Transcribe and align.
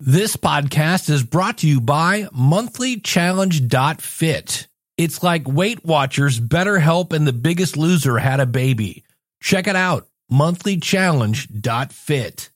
This 0.00 0.36
podcast 0.36 1.10
is 1.10 1.24
brought 1.24 1.58
to 1.58 1.66
you 1.66 1.80
by 1.80 2.28
monthlychallenge.fit. 2.32 4.68
It's 4.96 5.24
like 5.24 5.48
Weight 5.48 5.84
Watchers, 5.84 6.38
BetterHelp, 6.38 7.12
and 7.12 7.26
The 7.26 7.32
Biggest 7.32 7.76
Loser 7.76 8.18
had 8.18 8.38
a 8.38 8.46
baby. 8.46 9.02
Check 9.42 9.66
it 9.66 9.74
out, 9.74 10.06
monthlychallenge.fit. 10.30 12.50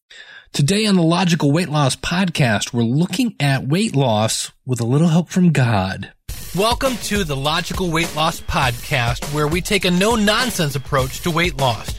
Today 0.53 0.87
on 0.87 0.95
the 0.95 1.03
Logical 1.03 1.51
Weight 1.51 1.69
Loss 1.69 1.97
Podcast, 1.97 2.73
we're 2.73 2.85
looking 2.85 3.35
at 3.41 3.67
weight 3.67 3.97
loss 3.97 4.53
with 4.65 4.81
a 4.81 4.87
little 4.87 5.09
help 5.09 5.29
from 5.29 5.51
God. 5.51 6.13
Welcome 6.55 6.95
to 6.99 7.25
the 7.25 7.35
Logical 7.35 7.91
Weight 7.91 8.15
Loss 8.15 8.43
Podcast, 8.43 9.35
where 9.35 9.49
we 9.49 9.61
take 9.61 9.85
a 9.85 9.91
no 9.91 10.15
nonsense 10.15 10.77
approach 10.77 11.23
to 11.23 11.33
weight 11.33 11.57
loss. 11.57 11.99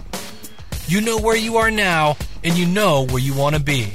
You 0.91 0.99
know 0.99 1.17
where 1.17 1.37
you 1.37 1.55
are 1.55 1.71
now, 1.71 2.17
and 2.43 2.57
you 2.57 2.65
know 2.65 3.05
where 3.05 3.23
you 3.23 3.33
want 3.33 3.55
to 3.55 3.63
be. 3.63 3.93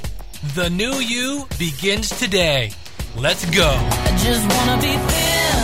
The 0.55 0.67
new 0.67 0.95
you 0.95 1.45
begins 1.59 2.09
today. 2.09 2.71
Let's 3.15 3.45
go. 3.51 3.69
I 3.69 4.09
just 4.17 4.41
wanna 4.41 4.81
be 4.81 4.93
thin. 5.11 5.57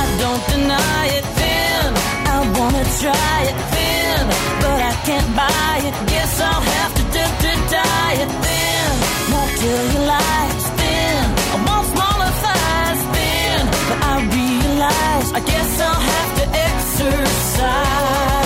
I 0.00 0.02
don't 0.18 0.44
deny 0.50 1.06
it 1.14 1.26
thin. 1.38 1.94
I 2.34 2.38
wanna 2.58 2.84
try 2.98 3.38
it 3.50 3.58
thin, 3.70 4.22
but 4.64 4.78
I 4.90 4.94
can't 5.06 5.30
buy 5.36 5.74
it. 5.88 5.94
Guess 6.10 6.40
I'll 6.40 6.66
have 6.74 6.92
to 6.98 7.04
do 7.16 7.24
to 7.42 7.52
diet 7.70 8.32
thin. 8.42 8.90
Won't 9.30 9.52
tell 9.62 9.84
you 9.94 10.00
lies 10.10 10.64
thin. 10.80 11.22
I 11.54 11.56
want 11.70 11.86
smaller 11.94 12.32
thighs 12.42 13.02
thin, 13.14 13.60
but 13.88 13.98
I 14.10 14.14
realize 14.38 15.28
I 15.38 15.40
guess 15.52 15.70
I'll 15.86 16.02
have 16.12 16.30
to 16.40 16.46
exercise. 16.66 18.39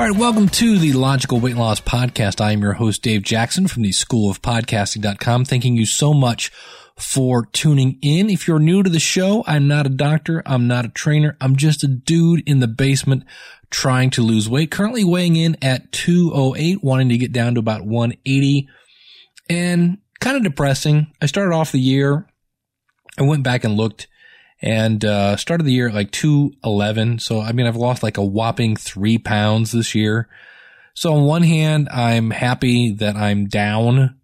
All 0.00 0.06
right, 0.06 0.16
welcome 0.16 0.48
to 0.48 0.78
the 0.78 0.94
Logical 0.94 1.40
Weight 1.40 1.56
Loss 1.56 1.82
Podcast. 1.82 2.40
I 2.40 2.52
am 2.52 2.62
your 2.62 2.72
host, 2.72 3.02
Dave 3.02 3.22
Jackson 3.22 3.68
from 3.68 3.82
the 3.82 3.92
School 3.92 4.30
of 4.30 4.40
Podcasting.com. 4.40 5.44
Thanking 5.44 5.76
you 5.76 5.84
so 5.84 6.14
much 6.14 6.50
for 6.96 7.44
tuning 7.52 7.98
in. 8.00 8.30
If 8.30 8.48
you're 8.48 8.58
new 8.58 8.82
to 8.82 8.88
the 8.88 8.98
show, 8.98 9.44
I'm 9.46 9.68
not 9.68 9.84
a 9.84 9.90
doctor. 9.90 10.42
I'm 10.46 10.66
not 10.66 10.86
a 10.86 10.88
trainer. 10.88 11.36
I'm 11.38 11.54
just 11.54 11.84
a 11.84 11.86
dude 11.86 12.42
in 12.48 12.60
the 12.60 12.66
basement 12.66 13.24
trying 13.68 14.08
to 14.12 14.22
lose 14.22 14.48
weight. 14.48 14.70
Currently 14.70 15.04
weighing 15.04 15.36
in 15.36 15.58
at 15.60 15.92
208, 15.92 16.82
wanting 16.82 17.10
to 17.10 17.18
get 17.18 17.32
down 17.32 17.56
to 17.56 17.60
about 17.60 17.84
180 17.84 18.70
and 19.50 19.98
kind 20.18 20.38
of 20.38 20.42
depressing. 20.42 21.12
I 21.20 21.26
started 21.26 21.54
off 21.54 21.72
the 21.72 21.78
year. 21.78 22.26
I 23.18 23.24
went 23.24 23.42
back 23.42 23.64
and 23.64 23.76
looked 23.76 24.08
and 24.62 25.04
uh, 25.04 25.36
started 25.36 25.64
the 25.64 25.72
year 25.72 25.88
at 25.88 25.94
like 25.94 26.10
211. 26.10 27.18
So, 27.18 27.40
I 27.40 27.52
mean, 27.52 27.66
I've 27.66 27.76
lost 27.76 28.02
like 28.02 28.18
a 28.18 28.24
whopping 28.24 28.76
three 28.76 29.18
pounds 29.18 29.72
this 29.72 29.94
year. 29.94 30.28
So, 30.94 31.14
on 31.14 31.24
one 31.24 31.42
hand, 31.42 31.88
I'm 31.88 32.30
happy 32.30 32.92
that 32.92 33.16
I'm 33.16 33.46
down, 33.46 34.18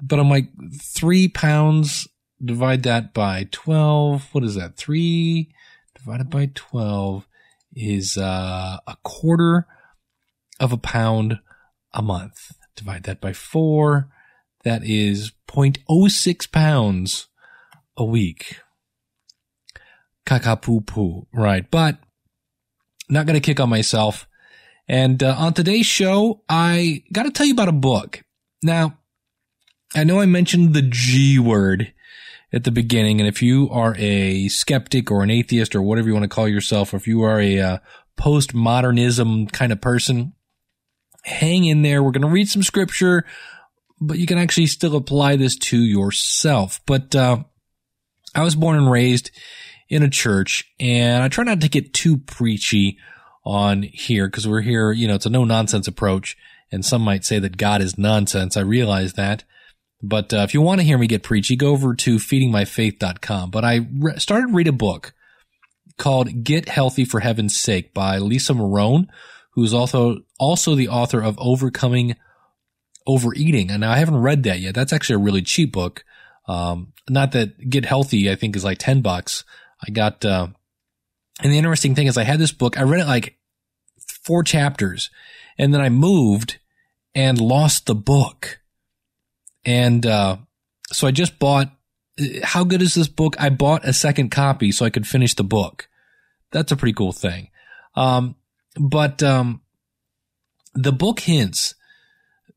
but 0.00 0.20
I'm 0.20 0.30
like 0.30 0.48
three 0.80 1.28
pounds, 1.28 2.06
divide 2.44 2.84
that 2.84 3.12
by 3.12 3.48
12. 3.50 4.28
What 4.32 4.44
is 4.44 4.54
that? 4.54 4.76
Three 4.76 5.52
divided 5.94 6.30
by 6.30 6.50
12 6.54 7.26
is 7.74 8.16
uh, 8.16 8.78
a 8.86 8.96
quarter 9.02 9.66
of 10.60 10.72
a 10.72 10.78
pound 10.78 11.40
a 11.92 12.02
month. 12.02 12.52
Divide 12.76 13.04
that 13.04 13.20
by 13.20 13.32
four. 13.32 14.08
That 14.62 14.84
is 14.84 15.32
0.06 15.48 16.50
pounds 16.52 17.28
a 17.96 18.04
week 18.04 18.60
poo 20.26 20.80
poo. 20.80 21.26
Right. 21.32 21.70
But 21.70 21.98
not 23.08 23.26
going 23.26 23.34
to 23.34 23.40
kick 23.40 23.60
on 23.60 23.68
myself. 23.68 24.26
And 24.88 25.22
uh, 25.22 25.34
on 25.38 25.54
today's 25.54 25.86
show, 25.86 26.42
I 26.48 27.02
got 27.12 27.24
to 27.24 27.30
tell 27.30 27.46
you 27.46 27.52
about 27.52 27.68
a 27.68 27.72
book. 27.72 28.22
Now, 28.62 28.98
I 29.94 30.04
know 30.04 30.20
I 30.20 30.26
mentioned 30.26 30.74
the 30.74 30.82
G 30.82 31.38
word 31.38 31.92
at 32.52 32.64
the 32.64 32.70
beginning. 32.70 33.20
And 33.20 33.28
if 33.28 33.42
you 33.42 33.68
are 33.70 33.94
a 33.98 34.48
skeptic 34.48 35.10
or 35.10 35.22
an 35.22 35.30
atheist 35.30 35.74
or 35.74 35.82
whatever 35.82 36.08
you 36.08 36.14
want 36.14 36.24
to 36.24 36.28
call 36.28 36.48
yourself, 36.48 36.92
or 36.92 36.96
if 36.96 37.06
you 37.06 37.22
are 37.22 37.40
a 37.40 37.60
uh, 37.60 37.78
postmodernism 38.18 39.52
kind 39.52 39.72
of 39.72 39.80
person, 39.80 40.32
hang 41.24 41.64
in 41.64 41.82
there. 41.82 42.02
We're 42.02 42.12
going 42.12 42.22
to 42.22 42.28
read 42.28 42.48
some 42.48 42.62
scripture, 42.62 43.24
but 44.00 44.18
you 44.18 44.26
can 44.26 44.38
actually 44.38 44.66
still 44.66 44.96
apply 44.96 45.36
this 45.36 45.56
to 45.56 45.78
yourself. 45.78 46.80
But 46.86 47.14
uh, 47.14 47.44
I 48.34 48.42
was 48.42 48.54
born 48.54 48.78
and 48.78 48.90
raised 48.90 49.30
in 49.88 50.02
a 50.02 50.10
church 50.10 50.64
and 50.80 51.22
I 51.22 51.28
try 51.28 51.44
not 51.44 51.60
to 51.60 51.68
get 51.68 51.94
too 51.94 52.18
preachy 52.18 52.98
on 53.44 53.82
here 53.82 54.26
because 54.26 54.48
we're 54.48 54.62
here, 54.62 54.90
you 54.92 55.06
know, 55.06 55.14
it's 55.14 55.26
a 55.26 55.30
no 55.30 55.44
nonsense 55.44 55.86
approach 55.86 56.36
and 56.72 56.84
some 56.84 57.02
might 57.02 57.24
say 57.24 57.38
that 57.38 57.56
God 57.56 57.80
is 57.80 57.96
nonsense. 57.98 58.56
I 58.56 58.62
realize 58.62 59.14
that. 59.14 59.44
But 60.02 60.32
uh, 60.32 60.38
if 60.38 60.52
you 60.52 60.60
want 60.60 60.80
to 60.80 60.86
hear 60.86 60.98
me 60.98 61.06
get 61.06 61.22
preachy, 61.22 61.56
go 61.56 61.70
over 61.70 61.94
to 61.94 62.16
feedingmyfaith.com. 62.16 63.50
But 63.50 63.64
I 63.64 63.86
re- 63.98 64.18
started 64.18 64.54
read 64.54 64.68
a 64.68 64.72
book 64.72 65.14
called 65.96 66.44
Get 66.44 66.68
Healthy 66.68 67.04
for 67.04 67.20
Heaven's 67.20 67.56
Sake 67.56 67.94
by 67.94 68.18
Lisa 68.18 68.52
Morrone, 68.52 69.06
who's 69.52 69.72
also, 69.72 70.18
also 70.38 70.74
the 70.74 70.88
author 70.88 71.22
of 71.22 71.38
Overcoming 71.38 72.16
Overeating. 73.06 73.70
And 73.70 73.84
I 73.84 73.96
haven't 73.96 74.18
read 74.18 74.42
that 74.42 74.60
yet. 74.60 74.74
That's 74.74 74.92
actually 74.92 75.16
a 75.16 75.24
really 75.24 75.42
cheap 75.42 75.72
book. 75.72 76.04
Um, 76.46 76.92
not 77.08 77.32
that 77.32 77.70
Get 77.70 77.84
Healthy, 77.84 78.30
I 78.30 78.34
think 78.34 78.54
is 78.54 78.64
like 78.64 78.78
10 78.78 79.00
bucks. 79.00 79.44
I 79.84 79.90
got, 79.90 80.24
uh, 80.24 80.48
and 81.42 81.52
the 81.52 81.58
interesting 81.58 81.94
thing 81.94 82.06
is 82.06 82.16
I 82.16 82.24
had 82.24 82.38
this 82.38 82.52
book, 82.52 82.78
I 82.78 82.82
read 82.82 83.00
it 83.00 83.06
like 83.06 83.36
four 84.22 84.42
chapters 84.42 85.10
and 85.58 85.72
then 85.72 85.80
I 85.80 85.88
moved 85.88 86.58
and 87.14 87.40
lost 87.40 87.86
the 87.86 87.94
book. 87.94 88.60
And, 89.64 90.06
uh, 90.06 90.38
so 90.92 91.06
I 91.06 91.10
just 91.10 91.38
bought, 91.38 91.70
how 92.42 92.64
good 92.64 92.82
is 92.82 92.94
this 92.94 93.08
book? 93.08 93.36
I 93.38 93.50
bought 93.50 93.84
a 93.84 93.92
second 93.92 94.30
copy 94.30 94.72
so 94.72 94.84
I 94.84 94.90
could 94.90 95.06
finish 95.06 95.34
the 95.34 95.44
book. 95.44 95.88
That's 96.52 96.72
a 96.72 96.76
pretty 96.76 96.94
cool 96.94 97.12
thing. 97.12 97.50
Um, 97.94 98.36
but, 98.78 99.22
um, 99.22 99.62
the 100.74 100.92
book 100.92 101.20
hints 101.20 101.74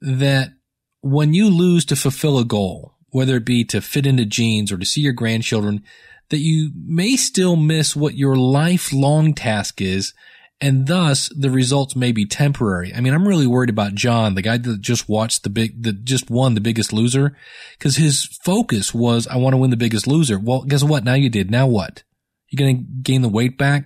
that 0.01 0.53
when 1.01 1.33
you 1.33 1.49
lose 1.49 1.85
to 1.85 1.95
fulfill 1.95 2.37
a 2.37 2.45
goal, 2.45 2.95
whether 3.09 3.37
it 3.37 3.45
be 3.45 3.63
to 3.65 3.81
fit 3.81 4.05
into 4.05 4.25
jeans 4.25 4.71
or 4.71 4.77
to 4.77 4.85
see 4.85 5.01
your 5.01 5.13
grandchildren, 5.13 5.83
that 6.29 6.39
you 6.39 6.71
may 6.75 7.15
still 7.15 7.55
miss 7.55 7.95
what 7.95 8.15
your 8.15 8.35
lifelong 8.35 9.33
task 9.33 9.81
is, 9.81 10.13
and 10.61 10.87
thus 10.87 11.29
the 11.29 11.49
results 11.49 11.95
may 11.95 12.11
be 12.11 12.25
temporary. 12.25 12.93
I 12.93 13.01
mean, 13.01 13.13
I'm 13.13 13.27
really 13.27 13.47
worried 13.47 13.69
about 13.69 13.95
John, 13.95 14.35
the 14.35 14.41
guy 14.41 14.57
that 14.57 14.81
just 14.81 15.07
watched 15.07 15.43
the 15.43 15.49
big, 15.49 15.83
that 15.83 16.03
just 16.03 16.29
won 16.29 16.53
the 16.53 16.61
biggest 16.61 16.91
loser, 16.91 17.35
because 17.77 17.95
his 17.95 18.25
focus 18.43 18.93
was, 18.93 19.25
I 19.27 19.37
want 19.37 19.53
to 19.53 19.57
win 19.57 19.69
the 19.69 19.77
biggest 19.77 20.05
loser. 20.05 20.37
Well, 20.37 20.63
guess 20.63 20.83
what? 20.83 21.03
Now 21.03 21.13
you 21.13 21.29
did. 21.29 21.49
Now 21.49 21.65
what? 21.67 22.03
You're 22.49 22.65
going 22.65 22.77
to 22.77 22.83
gain 23.01 23.21
the 23.21 23.29
weight 23.29 23.57
back? 23.57 23.85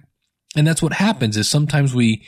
And 0.56 0.66
that's 0.66 0.82
what 0.82 0.94
happens 0.94 1.38
is 1.38 1.50
sometimes 1.50 1.94
we 1.94 2.26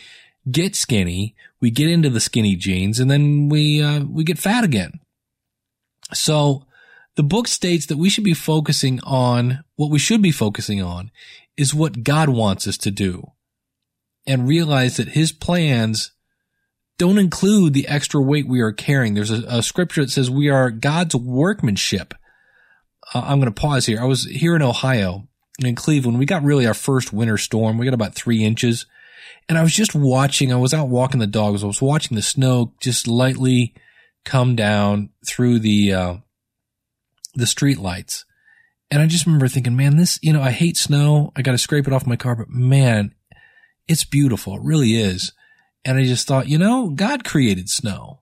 get 0.52 0.76
skinny, 0.76 1.36
we 1.60 1.72
get 1.72 1.90
into 1.90 2.10
the 2.10 2.20
skinny 2.20 2.56
jeans, 2.56 3.00
and 3.00 3.10
then 3.10 3.50
we, 3.50 3.82
uh, 3.82 4.04
we 4.04 4.24
get 4.24 4.38
fat 4.38 4.64
again. 4.64 5.00
So, 6.14 6.66
the 7.16 7.24
book 7.24 7.48
states 7.48 7.86
that 7.88 7.98
we 7.98 8.10
should 8.10 8.24
be 8.24 8.34
focusing 8.34 9.00
on 9.04 9.64
what 9.76 9.90
we 9.90 10.00
should 10.00 10.22
be 10.22 10.32
focusing 10.32 10.82
on 10.82 11.12
is 11.58 11.74
what 11.74 12.04
God 12.04 12.30
wants 12.30 12.68
us 12.68 12.78
to 12.80 12.92
do 12.92 13.32
and 14.28 14.48
realize 14.48 14.98
that 14.98 15.10
his 15.10 15.32
plans 15.32 16.12
don't 16.98 17.18
include 17.18 17.74
the 17.74 17.88
extra 17.88 18.22
weight 18.22 18.48
we 18.48 18.62
are 18.62 18.72
carrying. 18.72 19.14
There's 19.14 19.32
a, 19.32 19.44
a 19.48 19.64
scripture 19.64 20.02
that 20.02 20.12
says 20.12 20.30
we 20.30 20.50
are 20.50 20.72
God's 20.72 21.16
workmanship. 21.16 22.14
Uh, 23.14 23.22
I'm 23.26 23.40
going 23.40 23.54
to 23.54 23.62
pause 23.62 23.86
here. 23.86 24.02
I 24.02 24.06
was 24.06 24.26
here 24.26 24.56
in 24.56 24.62
Ohio 24.62 25.28
in 25.64 25.76
Cleveland. 25.76 26.20
We 26.20 26.26
got 26.26 26.44
really 26.44 26.66
our 26.66 26.74
first 26.74 27.14
winter 27.14 27.38
storm. 27.38 27.78
We 27.78 27.86
got 27.86 27.94
about 27.94 28.16
three 28.16 28.44
inches 28.44 28.86
and 29.48 29.58
I 29.58 29.64
was 29.64 29.74
just 29.74 29.94
watching. 29.94 30.52
I 30.52 30.58
was 30.58 30.74
out 30.74 30.90
walking 30.90 31.20
the 31.20 31.28
dogs. 31.28 31.64
I 31.64 31.68
was 31.68 31.82
watching 31.82 32.16
the 32.16 32.22
snow 32.22 32.74
just 32.80 33.08
lightly 33.08 33.74
come 34.24 34.56
down 34.56 35.10
through 35.26 35.60
the, 35.60 35.94
uh, 35.94 36.16
the 37.36 37.48
street 37.48 37.78
lights. 37.78 38.26
And 38.92 39.02
I 39.02 39.08
just 39.08 39.26
remember 39.26 39.48
thinking, 39.48 39.76
man, 39.76 39.98
this, 39.98 40.20
you 40.22 40.32
know, 40.32 40.42
I 40.42 40.52
hate 40.52 40.78
snow. 40.78 41.32
I 41.36 41.42
got 41.42 41.52
to 41.52 41.58
scrape 41.58 41.88
it 41.88 41.94
off 41.94 42.06
my 42.06 42.16
car, 42.16 42.36
but 42.36 42.50
man, 42.50 43.14
it's 43.88 44.06
beautiful. 44.06 44.56
It 44.56 44.62
really 44.64 44.96
is. 44.96 45.34
And 45.84 45.98
I 45.98 46.04
just 46.04 46.28
thought, 46.28 46.50
you 46.50 46.58
know, 46.58 46.90
God 46.90 47.24
created 47.24 47.70
snow. 47.70 48.22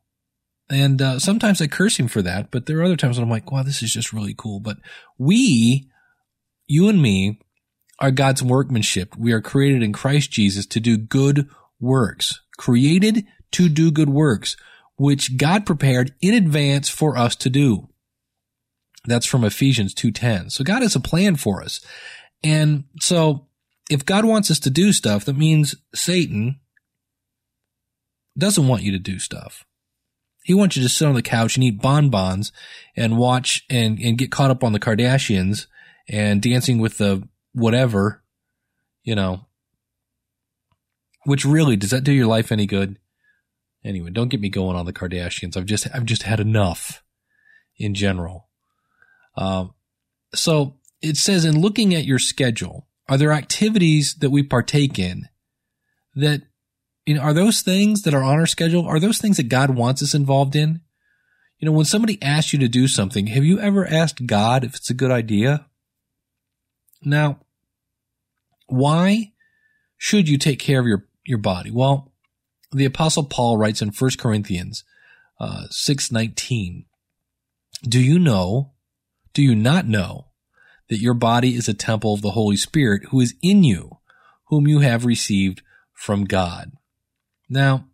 And 0.70 1.02
uh, 1.02 1.20
sometimes 1.20 1.62
I 1.62 1.68
curse 1.68 1.98
him 1.98 2.08
for 2.08 2.22
that, 2.22 2.50
but 2.50 2.66
there 2.66 2.80
are 2.80 2.84
other 2.84 2.96
times 2.96 3.18
when 3.18 3.26
I'm 3.26 3.30
like, 3.30 3.52
wow, 3.52 3.64
this 3.64 3.84
is 3.84 3.94
just 3.94 4.14
really 4.14 4.34
cool. 4.36 4.60
But 4.60 4.78
we, 5.18 5.90
you 6.68 6.90
and 6.90 7.02
me, 7.02 7.40
are 8.00 8.12
God's 8.12 8.44
workmanship. 8.44 9.16
We 9.18 9.32
are 9.32 9.42
created 9.42 9.84
in 9.84 9.94
Christ 9.94 10.32
Jesus 10.32 10.66
to 10.68 10.80
do 10.80 10.98
good 10.98 11.48
works, 11.80 12.42
created 12.58 13.26
to 13.52 13.70
do 13.70 13.92
good 13.92 14.10
works, 14.10 14.58
which 14.98 15.38
God 15.38 15.66
prepared 15.66 16.14
in 16.22 16.34
advance 16.34 16.90
for 16.90 17.18
us 17.18 17.36
to 17.38 17.50
do. 17.50 17.90
That's 19.06 19.26
from 19.26 19.44
Ephesians 19.44 19.94
2:10. 19.94 20.50
So 20.50 20.64
God 20.64 20.82
has 20.82 20.96
a 20.96 21.00
plan 21.00 21.36
for 21.36 21.62
us. 21.62 21.82
And 22.44 22.86
so 23.00 23.48
if 23.90 24.06
God 24.06 24.26
wants 24.26 24.50
us 24.50 24.60
to 24.60 24.70
do 24.70 24.94
stuff, 24.94 25.26
that 25.26 25.38
means 25.38 25.76
Satan 25.94 26.60
doesn't 28.38 28.68
want 28.68 28.84
you 28.84 28.92
to 28.92 29.00
do 29.00 29.20
stuff. 29.20 29.66
He 30.44 30.54
wants 30.54 30.76
you 30.76 30.84
to 30.84 30.90
sit 30.90 31.08
on 31.08 31.16
the 31.16 31.22
couch 31.22 31.56
and 31.56 31.64
eat 31.64 31.82
bonbons 31.82 32.52
and 32.96 33.18
watch 33.18 33.66
and, 33.70 34.00
and 34.00 34.18
get 34.18 34.32
caught 34.32 34.52
up 34.52 34.64
on 34.64 34.74
the 34.74 34.80
Kardashians 34.80 35.68
and 36.10 36.42
dancing 36.42 36.80
with 36.80 36.98
the 36.98 37.28
whatever, 37.54 38.24
you 39.04 39.16
know. 39.16 39.46
Which 41.26 41.46
really, 41.46 41.78
does 41.78 41.92
that 41.92 42.04
do 42.04 42.12
your 42.12 42.28
life 42.28 42.52
any 42.52 42.66
good? 42.66 43.00
Anyway, 43.86 44.10
don't 44.12 44.28
get 44.28 44.42
me 44.42 44.50
going 44.50 44.76
on 44.76 44.86
the 44.86 44.92
Kardashians. 44.92 45.56
I've 45.56 45.66
just, 45.66 45.88
I've 45.94 46.06
just 46.06 46.24
had 46.24 46.42
enough 46.42 47.02
in 47.78 47.94
general. 47.94 48.50
Um, 49.36 49.74
so 50.34 50.78
it 51.02 51.18
says 51.18 51.46
in 51.46 51.60
looking 51.60 51.94
at 51.94 52.06
your 52.06 52.20
schedule, 52.20 52.88
are 53.10 53.18
there 53.18 53.32
activities 53.32 54.16
that 54.20 54.30
we 54.30 54.44
partake 54.44 54.98
in 54.98 55.28
that 56.16 56.44
you 57.06 57.16
know, 57.16 57.22
are 57.22 57.34
those 57.34 57.62
things 57.62 58.04
that 58.04 58.14
are 58.14 58.24
on 58.24 58.40
our 58.40 58.46
schedule? 58.46 58.86
Are 58.86 59.00
those 59.00 59.18
things 59.18 59.38
that 59.38 59.50
God 59.50 59.72
wants 59.72 60.02
us 60.02 60.14
involved 60.14 60.56
in? 60.56 60.82
You 61.60 61.66
know, 61.66 61.72
when 61.72 61.86
somebody 61.86 62.22
asks 62.22 62.54
you 62.54 62.60
to 62.60 62.68
do 62.68 62.88
something, 62.88 63.28
have 63.28 63.44
you 63.44 63.60
ever 63.60 63.86
asked 63.86 64.26
God 64.26 64.64
if 64.64 64.76
it's 64.76 64.90
a 64.90 64.96
good 64.96 65.12
idea? 65.12 65.66
Now, 67.04 67.40
why 68.68 69.34
should 69.98 70.30
you 70.30 70.38
take 70.38 70.60
care 70.60 70.80
of 70.80 70.88
your, 70.88 71.06
your 71.26 71.38
body? 71.38 71.72
Well, 71.72 72.14
the 72.72 72.86
apostle 72.86 73.26
Paul 73.26 73.58
writes 73.58 73.82
in 73.82 73.90
1 73.90 74.12
Corinthians 74.18 74.84
uh, 75.40 75.66
6:19, 75.70 76.86
"Do 77.88 78.00
you 78.00 78.18
know, 78.18 78.73
do 79.34 79.42
you 79.42 79.56
not 79.56 79.88
know 79.88 80.28
that 80.90 81.00
your 81.00 81.14
body 81.14 81.56
is 81.56 81.68
a 81.68 81.74
temple 81.74 82.14
of 82.14 82.22
the 82.22 82.32
Holy 82.32 82.58
Spirit 82.58 83.06
who 83.10 83.20
is 83.20 83.36
in 83.42 83.64
you, 83.64 83.98
whom 84.46 84.68
you 84.68 84.80
have 84.80 85.06
received 85.06 85.62
from 85.94 86.26
God?" 86.26 86.72
Now, 87.50 87.88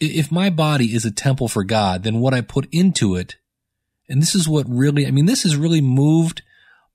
if 0.00 0.30
my 0.30 0.48
body 0.50 0.94
is 0.94 1.04
a 1.04 1.10
temple 1.10 1.48
for 1.48 1.64
God, 1.64 2.02
then 2.02 2.20
what 2.20 2.34
I 2.34 2.40
put 2.40 2.68
into 2.72 3.14
it, 3.14 3.36
and 4.08 4.22
this 4.22 4.34
is 4.34 4.48
what 4.48 4.68
really, 4.68 5.06
I 5.06 5.10
mean, 5.10 5.26
this 5.26 5.42
has 5.42 5.56
really 5.56 5.80
moved 5.80 6.42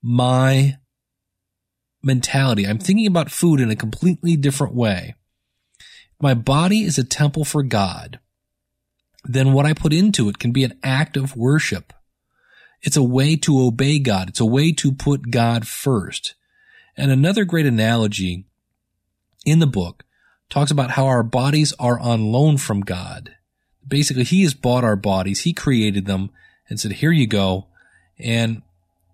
my 0.02 0.78
mentality. 2.02 2.66
I'm 2.66 2.80
thinking 2.80 3.08
about 3.08 3.32
food 3.32 3.60
in 3.60 3.70
a 3.70 3.76
completely 3.76 4.36
different 4.36 4.74
way. 4.74 5.16
My 6.22 6.34
body 6.34 6.84
is 6.84 6.98
a 6.98 7.04
temple 7.04 7.46
for 7.46 7.64
God. 7.64 8.20
Then 9.26 9.54
what 9.54 9.66
I 9.66 9.74
put 9.74 9.94
into 9.94 10.30
it 10.30 10.40
can 10.40 10.52
be 10.52 10.64
an 10.64 10.78
act 10.84 11.18
of 11.18 11.36
worship. 11.36 11.94
It's 12.84 12.98
a 12.98 13.04
way 13.04 13.36
to 13.38 13.62
obey 13.62 13.98
God. 13.98 14.30
It's 14.30 14.40
a 14.40 14.46
way 14.46 14.72
to 14.74 14.92
put 14.92 15.32
God 15.32 15.68
first. 15.68 16.36
And 16.96 17.10
another 17.10 17.46
great 17.46 17.66
analogy 17.66 18.46
in 19.46 19.60
the 19.60 19.68
book 19.68 20.04
talks 20.50 20.70
about 20.70 20.92
how 20.92 21.06
our 21.08 21.24
bodies 21.24 21.74
are 21.80 21.98
on 21.98 22.32
loan 22.32 22.58
from 22.58 22.82
God. 22.82 23.32
Basically, 23.88 24.24
He 24.24 24.44
has 24.44 24.54
bought 24.54 24.84
our 24.84 24.96
bodies. 24.96 25.42
He 25.42 25.54
created 25.54 26.06
them 26.06 26.30
and 26.70 26.80
said, 26.80 26.94
here 26.94 27.12
you 27.12 27.26
go. 27.26 27.68
And 28.20 28.62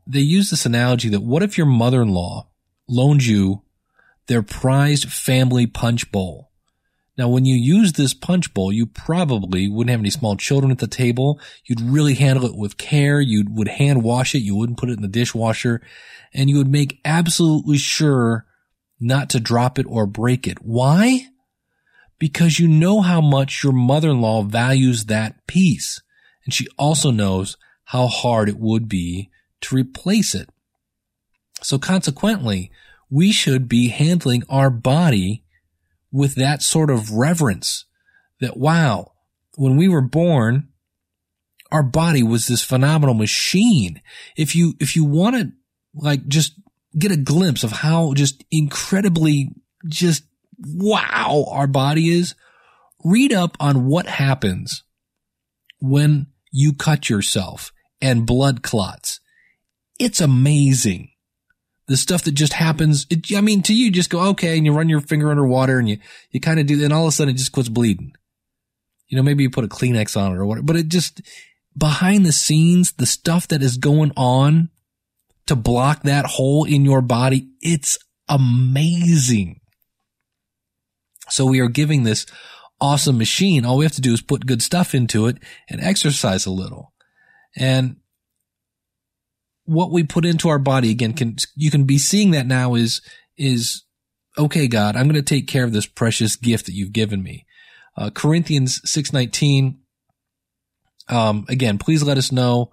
they 0.05 0.19
use 0.19 0.49
this 0.49 0.65
analogy 0.65 1.09
that 1.09 1.21
what 1.21 1.43
if 1.43 1.57
your 1.57 1.67
mother-in-law 1.67 2.47
loaned 2.87 3.25
you 3.25 3.61
their 4.27 4.41
prized 4.41 5.09
family 5.09 5.67
punch 5.67 6.11
bowl? 6.11 6.48
Now, 7.19 7.27
when 7.27 7.43
you 7.43 7.55
use 7.55 7.91
this 7.91 8.13
punch 8.13 8.53
bowl, 8.53 8.71
you 8.71 8.85
probably 8.85 9.67
wouldn't 9.67 9.91
have 9.91 9.99
any 9.99 10.09
small 10.09 10.37
children 10.37 10.71
at 10.71 10.77
the 10.77 10.87
table. 10.87 11.37
You'd 11.65 11.81
really 11.81 12.13
handle 12.13 12.45
it 12.45 12.55
with 12.55 12.77
care. 12.77 13.19
You 13.19 13.43
would 13.49 13.67
hand 13.67 14.03
wash 14.03 14.33
it. 14.35 14.39
You 14.39 14.55
wouldn't 14.55 14.77
put 14.77 14.89
it 14.89 14.93
in 14.93 15.01
the 15.01 15.09
dishwasher 15.09 15.81
and 16.33 16.49
you 16.49 16.55
would 16.55 16.69
make 16.69 17.01
absolutely 17.03 17.77
sure 17.77 18.45
not 19.01 19.29
to 19.31 19.41
drop 19.41 19.77
it 19.77 19.85
or 19.89 20.05
break 20.05 20.47
it. 20.47 20.59
Why? 20.61 21.27
Because 22.19 22.57
you 22.57 22.69
know 22.69 23.01
how 23.01 23.19
much 23.19 23.65
your 23.65 23.73
mother-in-law 23.73 24.43
values 24.43 25.07
that 25.07 25.45
piece. 25.45 26.01
And 26.45 26.53
she 26.53 26.67
also 26.77 27.11
knows 27.11 27.57
how 27.83 28.07
hard 28.07 28.47
it 28.47 28.59
would 28.59 28.87
be 28.87 29.29
to 29.59 29.75
replace 29.75 30.33
it. 30.33 30.47
So 31.61 31.79
consequently, 31.79 32.71
we 33.09 33.33
should 33.33 33.67
be 33.67 33.89
handling 33.89 34.43
our 34.47 34.69
body 34.69 35.43
with 36.11 36.35
that 36.35 36.61
sort 36.61 36.89
of 36.89 37.11
reverence 37.11 37.85
that 38.39 38.57
wow, 38.57 39.13
when 39.55 39.77
we 39.77 39.87
were 39.87 40.01
born, 40.01 40.69
our 41.71 41.83
body 41.83 42.23
was 42.23 42.47
this 42.47 42.63
phenomenal 42.63 43.13
machine. 43.13 44.01
If 44.35 44.55
you, 44.55 44.73
if 44.79 44.95
you 44.95 45.05
want 45.05 45.35
to 45.35 45.51
like 45.93 46.27
just 46.27 46.53
get 46.97 47.11
a 47.11 47.17
glimpse 47.17 47.63
of 47.63 47.71
how 47.71 48.13
just 48.13 48.43
incredibly 48.51 49.49
just 49.87 50.23
wow 50.59 51.45
our 51.49 51.67
body 51.67 52.09
is, 52.09 52.35
read 53.03 53.31
up 53.31 53.55
on 53.59 53.85
what 53.85 54.07
happens 54.07 54.83
when 55.79 56.27
you 56.51 56.73
cut 56.73 57.09
yourself 57.09 57.71
and 58.01 58.25
blood 58.25 58.61
clots. 58.63 59.19
It's 59.99 60.21
amazing. 60.21 61.11
The 61.89 61.97
stuff 61.97 62.23
that 62.23 62.33
just 62.33 62.53
happens. 62.53 63.05
It, 63.09 63.35
I 63.35 63.41
mean, 63.41 63.63
to 63.63 63.73
you, 63.73 63.91
just 63.91 64.09
go, 64.11 64.21
okay, 64.29 64.55
and 64.55 64.65
you 64.65 64.71
run 64.71 64.87
your 64.87 65.01
finger 65.01 65.31
underwater 65.31 65.79
and 65.79 65.89
you, 65.89 65.97
you 66.29 66.39
kind 66.39 66.59
of 66.59 66.67
do, 66.67 66.81
and 66.83 66.93
all 66.93 67.03
of 67.03 67.09
a 67.09 67.11
sudden 67.11 67.33
it 67.33 67.37
just 67.37 67.51
quits 67.51 67.67
bleeding. 67.67 68.13
You 69.07 69.17
know, 69.17 69.23
maybe 69.23 69.43
you 69.43 69.49
put 69.49 69.65
a 69.65 69.67
Kleenex 69.67 70.15
on 70.15 70.31
it 70.31 70.37
or 70.37 70.45
whatever, 70.45 70.65
but 70.65 70.75
it 70.75 70.87
just, 70.87 71.21
behind 71.75 72.25
the 72.25 72.31
scenes, 72.31 72.91
the 72.93 73.07
stuff 73.07 73.47
that 73.47 73.63
is 73.63 73.77
going 73.77 74.11
on 74.15 74.69
to 75.47 75.55
block 75.55 76.03
that 76.03 76.27
hole 76.27 76.63
in 76.63 76.85
your 76.85 77.01
body. 77.01 77.49
It's 77.59 77.97
amazing. 78.27 79.59
So 81.29 81.45
we 81.45 81.59
are 81.59 81.69
giving 81.69 82.03
this 82.03 82.27
awesome 82.79 83.17
machine. 83.17 83.65
All 83.65 83.77
we 83.77 83.85
have 83.85 83.95
to 83.95 84.01
do 84.01 84.13
is 84.13 84.21
put 84.21 84.45
good 84.45 84.61
stuff 84.61 84.93
into 84.93 85.25
it 85.25 85.37
and 85.67 85.81
exercise 85.81 86.45
a 86.45 86.51
little. 86.51 86.93
And 87.55 87.97
what 89.69 89.91
we 89.91 90.03
put 90.03 90.25
into 90.25 90.49
our 90.49 90.59
body 90.59 90.89
again 90.89 91.13
can, 91.13 91.35
you 91.55 91.69
can 91.69 91.83
be 91.83 91.97
seeing 91.97 92.31
that 92.31 92.47
now 92.47 92.73
is, 92.75 93.01
is, 93.37 93.83
okay, 94.37 94.67
God, 94.67 94.95
I'm 94.95 95.07
going 95.07 95.15
to 95.15 95.21
take 95.21 95.47
care 95.47 95.63
of 95.63 95.73
this 95.73 95.85
precious 95.85 96.35
gift 96.35 96.65
that 96.65 96.73
you've 96.73 96.93
given 96.93 97.21
me. 97.21 97.45
Uh, 97.95 98.09
Corinthians 98.09 98.81
619. 98.89 99.79
Um, 101.07 101.45
again, 101.49 101.77
please 101.77 102.01
let 102.01 102.17
us 102.17 102.31
know 102.31 102.71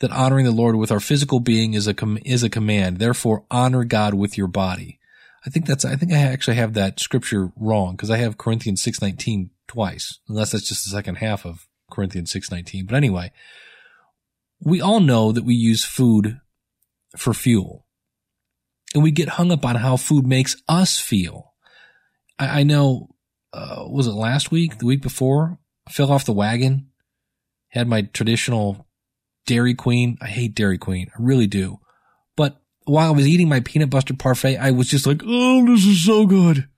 that 0.00 0.10
honoring 0.10 0.44
the 0.44 0.50
Lord 0.52 0.76
with 0.76 0.92
our 0.92 1.00
physical 1.00 1.40
being 1.40 1.74
is 1.74 1.86
a 1.86 1.94
com- 1.94 2.18
is 2.24 2.42
a 2.42 2.50
command. 2.50 2.98
Therefore, 2.98 3.44
honor 3.50 3.84
God 3.84 4.14
with 4.14 4.38
your 4.38 4.46
body. 4.46 4.98
I 5.44 5.50
think 5.50 5.66
that's. 5.66 5.84
I 5.84 5.96
think 5.96 6.12
I 6.12 6.18
actually 6.18 6.56
have 6.56 6.74
that 6.74 7.00
scripture 7.00 7.50
wrong 7.56 7.96
because 7.96 8.10
I 8.10 8.18
have 8.18 8.38
Corinthians 8.38 8.82
six 8.82 9.00
nineteen 9.00 9.50
twice, 9.66 10.20
unless 10.28 10.52
that's 10.52 10.68
just 10.68 10.84
the 10.84 10.90
second 10.90 11.16
half 11.16 11.44
of 11.44 11.66
Corinthians 11.90 12.30
six 12.30 12.50
nineteen. 12.50 12.86
But 12.86 12.96
anyway, 12.96 13.32
we 14.60 14.80
all 14.80 15.00
know 15.00 15.32
that 15.32 15.44
we 15.44 15.54
use 15.54 15.84
food 15.84 16.40
for 17.16 17.32
fuel, 17.32 17.86
and 18.94 19.02
we 19.02 19.10
get 19.10 19.30
hung 19.30 19.52
up 19.52 19.64
on 19.64 19.76
how 19.76 19.96
food 19.96 20.26
makes 20.26 20.56
us 20.68 20.98
feel. 20.98 21.54
I, 22.38 22.60
I 22.60 22.62
know. 22.62 23.08
Uh, 23.52 23.84
was 23.88 24.06
it 24.06 24.12
last 24.12 24.50
week? 24.50 24.78
The 24.78 24.86
week 24.86 25.02
before? 25.02 25.58
I 25.86 25.90
fell 25.90 26.12
off 26.12 26.26
the 26.26 26.32
wagon. 26.32 26.90
Had 27.70 27.88
my 27.88 28.02
traditional 28.02 28.86
Dairy 29.46 29.74
Queen. 29.74 30.18
I 30.20 30.26
hate 30.26 30.54
Dairy 30.54 30.78
Queen. 30.78 31.10
I 31.18 31.22
really 31.22 31.46
do. 31.46 31.80
But 32.36 32.60
while 32.84 33.08
I 33.08 33.16
was 33.16 33.26
eating 33.26 33.48
my 33.48 33.60
peanut 33.60 33.90
butter 33.90 34.14
parfait, 34.14 34.56
I 34.56 34.70
was 34.70 34.88
just 34.88 35.06
like, 35.06 35.22
oh, 35.26 35.64
this 35.66 35.84
is 35.86 36.04
so 36.04 36.26
good. 36.26 36.68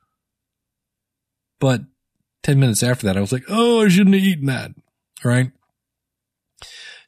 But 1.59 1.83
10 2.45 2.59
minutes 2.59 2.83
after 2.83 3.07
that, 3.07 3.17
I 3.17 3.21
was 3.21 3.33
like, 3.33 3.45
oh, 3.49 3.85
I 3.85 3.89
shouldn't 3.89 4.15
have 4.15 4.25
eaten 4.25 4.47
that. 4.47 4.73
Right. 5.25 5.53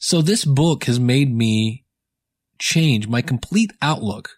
So 0.05 0.21
this 0.21 0.45
book 0.45 0.85
has 0.87 0.99
made 0.99 1.33
me 1.33 1.85
change 2.59 3.07
my 3.07 3.23
complete 3.23 3.71
outlook 3.81 4.31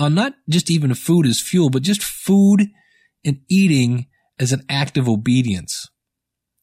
on 0.00 0.16
not 0.16 0.34
just 0.48 0.68
even 0.68 0.94
food 0.94 1.26
as 1.26 1.38
fuel, 1.38 1.70
but 1.70 1.84
just 1.84 2.02
food 2.02 2.66
and 3.24 3.38
eating 3.48 4.08
as 4.40 4.52
an 4.52 4.64
act 4.68 4.98
of 4.98 5.08
obedience. 5.08 5.88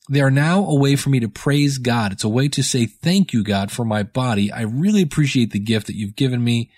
They 0.10 0.20
are 0.20 0.30
now 0.30 0.66
a 0.66 0.78
way 0.78 0.98
for 0.98 1.10
me 1.10 1.22
to 1.22 1.30
praise 1.30 1.78
God. 1.78 2.12
It's 2.12 2.26
a 2.26 2.30
way 2.30 2.50
to 2.50 2.62
say 2.62 2.86
thank 2.86 3.32
you, 3.32 3.46
God, 3.46 3.72
for 3.72 3.86
my 3.86 4.04
body. 4.04 4.52
I 4.52 4.64
really 4.64 5.02
appreciate 5.02 5.52
the 5.52 5.60
gift 5.60 5.88
that 5.88 5.96
you've 5.96 6.18
given 6.18 6.44
me. 6.44 6.70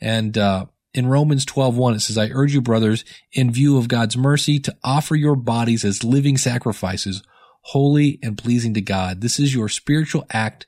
And, 0.00 0.38
uh, 0.38 0.64
in 0.94 1.08
Romans 1.08 1.44
12:1 1.44 1.94
it 1.94 2.00
says 2.00 2.16
I 2.16 2.30
urge 2.32 2.54
you 2.54 2.62
brothers 2.62 3.04
in 3.32 3.52
view 3.52 3.76
of 3.76 3.86
God's 3.86 4.16
mercy 4.16 4.58
to 4.60 4.74
offer 4.82 5.14
your 5.14 5.36
bodies 5.36 5.84
as 5.84 6.02
living 6.02 6.38
sacrifices 6.38 7.22
holy 7.64 8.18
and 8.22 8.38
pleasing 8.38 8.72
to 8.72 8.80
God. 8.80 9.20
This 9.20 9.38
is 9.38 9.54
your 9.54 9.68
spiritual 9.68 10.26
act 10.32 10.66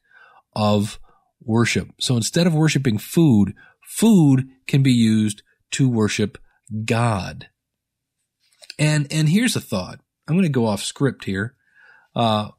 of 0.55 0.99
worship. 1.45 1.91
So 2.01 2.17
instead 2.17 2.47
of 2.47 2.55
worshiping 2.55 2.99
food, 2.99 3.55
food 3.87 4.49
can 4.67 4.83
be 4.83 4.93
used 4.93 5.43
to 5.73 5.89
worship 5.89 6.39
God. 6.85 7.49
And 8.79 9.07
and 9.13 9.29
here's 9.29 9.57
a 9.57 9.61
thought. 9.61 10.01
I'm 10.27 10.35
going 10.35 10.45
to 10.45 10.49
go 10.49 10.67
off 10.67 10.83
script 10.83 11.25
here. 11.25 11.55
Uh, 12.15 12.51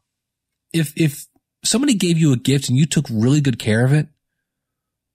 if 0.71 0.93
if 0.95 1.27
somebody 1.63 1.93
gave 1.93 2.17
you 2.17 2.33
a 2.33 2.37
gift 2.37 2.69
and 2.69 2.77
you 2.77 2.85
took 2.85 3.05
really 3.09 3.41
good 3.41 3.59
care 3.59 3.85
of 3.85 3.93
it, 3.93 4.07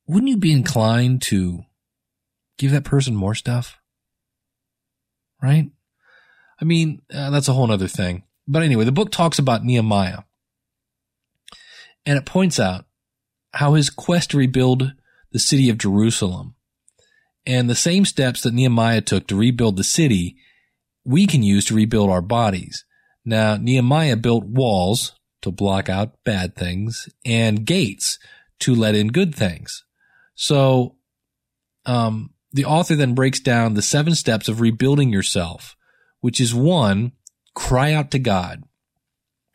wouldn't 0.06 0.30
you 0.30 0.36
be 0.36 0.52
inclined 0.52 1.22
to 1.22 1.64
give 2.56 2.70
that 2.72 2.84
person 2.84 3.14
more 3.14 3.34
stuff? 3.34 3.78
Right? 5.42 5.70
I 6.60 6.64
mean, 6.64 7.02
uh, 7.14 7.30
that's 7.30 7.48
a 7.48 7.52
whole 7.52 7.70
other 7.70 7.86
thing. 7.86 8.24
But 8.48 8.62
anyway, 8.62 8.84
the 8.84 8.92
book 8.92 9.12
talks 9.12 9.38
about 9.38 9.64
Nehemiah 9.64 10.22
and 12.08 12.16
it 12.16 12.24
points 12.24 12.58
out 12.58 12.86
how 13.52 13.74
his 13.74 13.90
quest 13.90 14.30
to 14.30 14.38
rebuild 14.38 14.94
the 15.30 15.38
city 15.38 15.68
of 15.68 15.76
Jerusalem 15.76 16.54
and 17.44 17.68
the 17.68 17.74
same 17.74 18.06
steps 18.06 18.40
that 18.40 18.54
Nehemiah 18.54 19.02
took 19.02 19.26
to 19.26 19.36
rebuild 19.36 19.76
the 19.76 19.84
city, 19.84 20.36
we 21.04 21.26
can 21.26 21.42
use 21.42 21.66
to 21.66 21.74
rebuild 21.74 22.08
our 22.08 22.22
bodies. 22.22 22.86
Now, 23.26 23.56
Nehemiah 23.56 24.16
built 24.16 24.44
walls 24.44 25.16
to 25.42 25.50
block 25.50 25.90
out 25.90 26.14
bad 26.24 26.56
things 26.56 27.10
and 27.26 27.66
gates 27.66 28.18
to 28.60 28.74
let 28.74 28.94
in 28.94 29.08
good 29.08 29.34
things. 29.34 29.84
So, 30.34 30.96
um, 31.84 32.30
the 32.52 32.64
author 32.64 32.96
then 32.96 33.14
breaks 33.14 33.38
down 33.38 33.74
the 33.74 33.82
seven 33.82 34.14
steps 34.14 34.48
of 34.48 34.62
rebuilding 34.62 35.12
yourself, 35.12 35.76
which 36.20 36.40
is 36.40 36.54
one, 36.54 37.12
cry 37.54 37.92
out 37.92 38.10
to 38.12 38.18
God. 38.18 38.62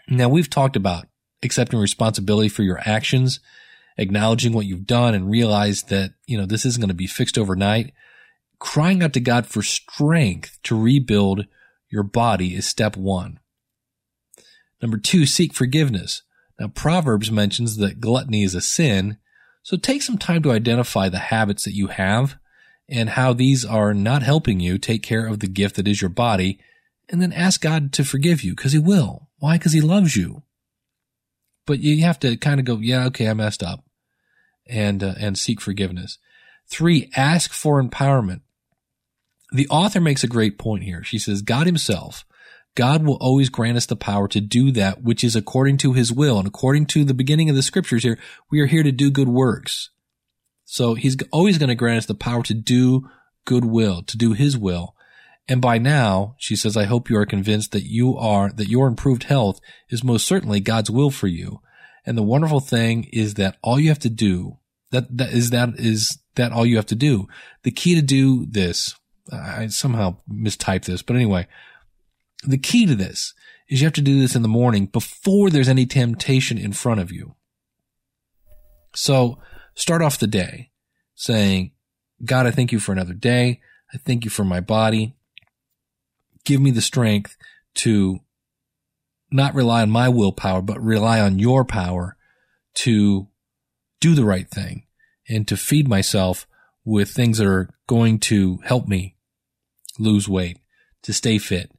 Now 0.07 0.29
we've 0.29 0.51
talked 0.51 0.75
about 0.75 1.07
accepting 1.43 1.79
responsibility 1.79 2.49
for 2.49 2.63
your 2.63 2.79
actions, 2.85 3.39
acknowledging 3.97 4.53
what 4.53 4.65
you've 4.65 4.87
done 4.87 5.13
and 5.13 5.29
realize 5.29 5.83
that, 5.83 6.13
you 6.25 6.37
know, 6.37 6.45
this 6.45 6.65
isn't 6.65 6.81
going 6.81 6.87
to 6.89 6.93
be 6.93 7.07
fixed 7.07 7.37
overnight. 7.37 7.93
Crying 8.59 9.03
out 9.03 9.13
to 9.13 9.19
God 9.19 9.45
for 9.45 9.61
strength 9.61 10.57
to 10.63 10.79
rebuild 10.79 11.45
your 11.89 12.03
body 12.03 12.55
is 12.55 12.65
step 12.65 12.95
one. 12.97 13.39
Number 14.81 14.97
two, 14.97 15.25
seek 15.25 15.53
forgiveness. 15.53 16.23
Now, 16.59 16.67
Proverbs 16.67 17.31
mentions 17.31 17.77
that 17.77 17.99
gluttony 18.01 18.43
is 18.43 18.55
a 18.55 18.61
sin, 18.61 19.17
so 19.63 19.77
take 19.77 20.01
some 20.01 20.17
time 20.17 20.43
to 20.43 20.51
identify 20.51 21.09
the 21.09 21.19
habits 21.19 21.65
that 21.65 21.73
you 21.73 21.87
have 21.87 22.37
and 22.89 23.11
how 23.11 23.33
these 23.33 23.63
are 23.63 23.93
not 23.93 24.23
helping 24.23 24.59
you 24.59 24.77
take 24.77 25.01
care 25.03 25.25
of 25.25 25.39
the 25.39 25.47
gift 25.47 25.77
that 25.77 25.87
is 25.87 26.01
your 26.01 26.09
body, 26.09 26.59
and 27.09 27.21
then 27.21 27.31
ask 27.33 27.61
God 27.61 27.93
to 27.93 28.03
forgive 28.03 28.43
you, 28.43 28.55
because 28.55 28.73
He 28.73 28.79
will. 28.79 29.29
Why? 29.39 29.57
Because 29.57 29.73
He 29.73 29.81
loves 29.81 30.15
you. 30.15 30.43
But 31.65 31.79
you 31.79 32.03
have 32.03 32.19
to 32.19 32.35
kind 32.37 32.59
of 32.59 32.65
go, 32.65 32.77
yeah, 32.77 33.05
okay, 33.05 33.27
I 33.27 33.33
messed 33.33 33.63
up, 33.63 33.83
and 34.67 35.03
uh, 35.03 35.13
and 35.19 35.37
seek 35.37 35.61
forgiveness. 35.61 36.17
Three, 36.67 37.09
ask 37.15 37.51
for 37.51 37.81
empowerment. 37.81 38.41
The 39.51 39.67
author 39.69 40.01
makes 40.01 40.23
a 40.23 40.27
great 40.27 40.57
point 40.57 40.83
here. 40.83 41.03
She 41.03 41.19
says, 41.19 41.41
God 41.41 41.67
Himself 41.67 42.25
God 42.75 43.05
will 43.05 43.17
always 43.21 43.49
grant 43.49 43.77
us 43.77 43.85
the 43.85 43.95
power 43.95 44.27
to 44.29 44.41
do 44.41 44.71
that 44.71 45.03
which 45.03 45.23
is 45.23 45.35
according 45.35 45.77
to 45.77 45.93
his 45.93 46.11
will. 46.11 46.39
And 46.39 46.47
according 46.47 46.87
to 46.87 47.03
the 47.03 47.13
beginning 47.13 47.49
of 47.49 47.55
the 47.55 47.61
scriptures 47.61 48.03
here, 48.03 48.17
we 48.49 48.59
are 48.61 48.65
here 48.65 48.83
to 48.83 48.91
do 48.91 49.11
good 49.11 49.29
works. 49.29 49.91
So 50.65 50.95
he's 50.95 51.15
always 51.31 51.57
going 51.57 51.69
to 51.69 51.75
grant 51.75 51.99
us 51.99 52.05
the 52.07 52.15
power 52.15 52.41
to 52.43 52.53
do 52.53 53.09
good 53.45 53.65
will, 53.65 54.01
to 54.03 54.17
do 54.17 54.33
his 54.33 54.57
will. 54.57 54.95
And 55.47 55.61
by 55.61 55.77
now, 55.77 56.35
she 56.37 56.55
says, 56.55 56.77
I 56.77 56.85
hope 56.85 57.09
you 57.09 57.17
are 57.17 57.25
convinced 57.25 57.71
that 57.73 57.83
you 57.83 58.17
are, 58.17 58.49
that 58.51 58.69
your 58.69 58.87
improved 58.87 59.23
health 59.23 59.59
is 59.89 60.03
most 60.03 60.25
certainly 60.25 60.59
God's 60.59 60.89
will 60.89 61.11
for 61.11 61.27
you. 61.27 61.59
And 62.05 62.17
the 62.17 62.23
wonderful 62.23 62.59
thing 62.59 63.05
is 63.11 63.33
that 63.35 63.57
all 63.61 63.79
you 63.79 63.89
have 63.89 63.99
to 63.99 64.09
do, 64.09 64.57
that, 64.91 65.17
that 65.17 65.31
is, 65.33 65.49
that 65.49 65.69
is, 65.75 66.19
that 66.35 66.51
all 66.51 66.65
you 66.65 66.77
have 66.77 66.85
to 66.87 66.95
do. 66.95 67.27
The 67.63 67.71
key 67.71 67.95
to 67.95 68.01
do 68.01 68.45
this, 68.45 68.95
I 69.31 69.67
somehow 69.67 70.17
mistyped 70.31 70.85
this, 70.85 71.01
but 71.01 71.15
anyway, 71.15 71.47
the 72.45 72.57
key 72.57 72.85
to 72.85 72.95
this 72.95 73.33
is 73.69 73.81
you 73.81 73.85
have 73.85 73.93
to 73.93 74.01
do 74.01 74.19
this 74.19 74.35
in 74.35 74.41
the 74.41 74.47
morning 74.47 74.85
before 74.85 75.49
there's 75.49 75.69
any 75.69 75.85
temptation 75.85 76.57
in 76.57 76.73
front 76.73 76.99
of 76.99 77.11
you. 77.11 77.35
So 78.95 79.39
start 79.75 80.01
off 80.01 80.19
the 80.19 80.27
day 80.27 80.71
saying, 81.15 81.71
God, 82.23 82.45
I 82.45 82.51
thank 82.51 82.71
you 82.71 82.79
for 82.79 82.91
another 82.91 83.13
day. 83.13 83.61
I 83.93 83.97
thank 83.97 84.23
you 84.23 84.29
for 84.29 84.43
my 84.43 84.59
body. 84.59 85.15
Give 86.45 86.61
me 86.61 86.71
the 86.71 86.81
strength 86.81 87.37
to 87.75 88.19
not 89.31 89.55
rely 89.55 89.81
on 89.81 89.89
my 89.89 90.09
willpower, 90.09 90.61
but 90.61 90.81
rely 90.81 91.19
on 91.19 91.39
your 91.39 91.65
power 91.65 92.17
to 92.75 93.27
do 93.99 94.13
the 94.13 94.25
right 94.25 94.47
thing 94.49 94.85
and 95.27 95.47
to 95.47 95.57
feed 95.57 95.87
myself 95.87 96.45
with 96.85 97.09
things 97.09 97.37
that 97.37 97.47
are 97.47 97.69
going 97.87 98.19
to 98.19 98.59
help 98.65 98.87
me 98.87 99.15
lose 99.97 100.27
weight, 100.27 100.59
to 101.01 101.13
stay 101.13 101.37
fit, 101.37 101.71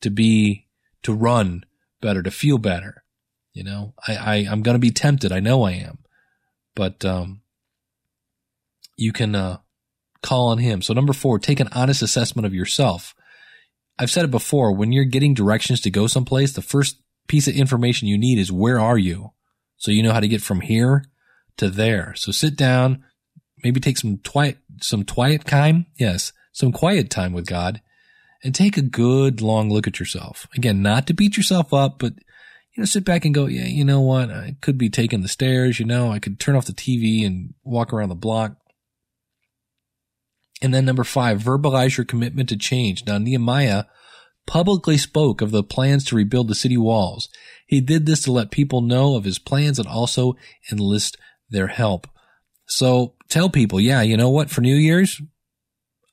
to 0.00 0.10
be, 0.10 0.66
to 1.02 1.12
run 1.12 1.64
better, 2.00 2.22
to 2.22 2.30
feel 2.30 2.58
better. 2.58 3.04
You 3.52 3.64
know, 3.64 3.94
I, 4.06 4.16
I 4.16 4.34
I'm 4.50 4.62
going 4.62 4.74
to 4.74 4.80
be 4.80 4.90
tempted. 4.90 5.32
I 5.32 5.40
know 5.40 5.62
I 5.62 5.72
am, 5.72 5.98
but, 6.74 7.04
um, 7.04 7.42
you 8.96 9.12
can, 9.12 9.34
uh, 9.34 9.58
call 10.22 10.48
on 10.48 10.58
him. 10.58 10.82
So 10.82 10.92
number 10.92 11.12
four, 11.12 11.38
take 11.38 11.60
an 11.60 11.68
honest 11.72 12.02
assessment 12.02 12.44
of 12.44 12.54
yourself. 12.54 13.14
I've 13.98 14.10
said 14.10 14.24
it 14.24 14.30
before. 14.30 14.72
When 14.72 14.92
you're 14.92 15.04
getting 15.04 15.34
directions 15.34 15.80
to 15.80 15.90
go 15.90 16.06
someplace, 16.06 16.52
the 16.52 16.62
first 16.62 17.00
piece 17.26 17.48
of 17.48 17.54
information 17.54 18.08
you 18.08 18.18
need 18.18 18.38
is 18.38 18.52
where 18.52 18.78
are 18.78 18.98
you? 18.98 19.32
So 19.76 19.90
you 19.90 20.02
know 20.02 20.12
how 20.12 20.20
to 20.20 20.28
get 20.28 20.42
from 20.42 20.60
here 20.60 21.04
to 21.56 21.68
there. 21.68 22.14
So 22.16 22.32
sit 22.32 22.56
down, 22.56 23.04
maybe 23.62 23.80
take 23.80 23.98
some 23.98 24.18
quiet, 24.18 24.58
some 24.80 25.04
quiet 25.04 25.44
time. 25.44 25.86
Yes, 25.98 26.32
some 26.52 26.72
quiet 26.72 27.10
time 27.10 27.32
with 27.32 27.46
God 27.46 27.80
and 28.42 28.54
take 28.54 28.76
a 28.76 28.82
good 28.82 29.40
long 29.40 29.70
look 29.70 29.86
at 29.86 29.98
yourself. 29.98 30.46
Again, 30.56 30.82
not 30.82 31.06
to 31.06 31.14
beat 31.14 31.36
yourself 31.36 31.74
up, 31.74 31.98
but 31.98 32.14
you 32.14 32.82
know, 32.82 32.84
sit 32.84 33.04
back 33.04 33.24
and 33.24 33.34
go, 33.34 33.46
yeah, 33.46 33.66
you 33.66 33.84
know 33.84 34.00
what? 34.00 34.30
I 34.30 34.56
could 34.60 34.78
be 34.78 34.88
taking 34.88 35.22
the 35.22 35.28
stairs. 35.28 35.80
You 35.80 35.86
know, 35.86 36.12
I 36.12 36.18
could 36.18 36.38
turn 36.38 36.54
off 36.54 36.66
the 36.66 36.72
TV 36.72 37.26
and 37.26 37.54
walk 37.64 37.92
around 37.92 38.08
the 38.08 38.14
block. 38.14 38.56
And 40.60 40.74
then 40.74 40.84
number 40.84 41.04
five, 41.04 41.40
verbalize 41.40 41.96
your 41.96 42.04
commitment 42.04 42.48
to 42.48 42.56
change. 42.56 43.06
Now, 43.06 43.18
Nehemiah 43.18 43.84
publicly 44.46 44.96
spoke 44.96 45.40
of 45.40 45.50
the 45.50 45.62
plans 45.62 46.04
to 46.06 46.16
rebuild 46.16 46.48
the 46.48 46.54
city 46.54 46.76
walls. 46.76 47.28
He 47.66 47.80
did 47.80 48.06
this 48.06 48.22
to 48.22 48.32
let 48.32 48.50
people 48.50 48.80
know 48.80 49.14
of 49.14 49.24
his 49.24 49.38
plans 49.38 49.78
and 49.78 49.86
also 49.86 50.34
enlist 50.72 51.16
their 51.50 51.68
help. 51.68 52.08
So 52.66 53.14
tell 53.28 53.50
people, 53.50 53.80
yeah, 53.80 54.02
you 54.02 54.16
know 54.16 54.30
what? 54.30 54.50
For 54.50 54.60
New 54.60 54.74
Year's, 54.74 55.20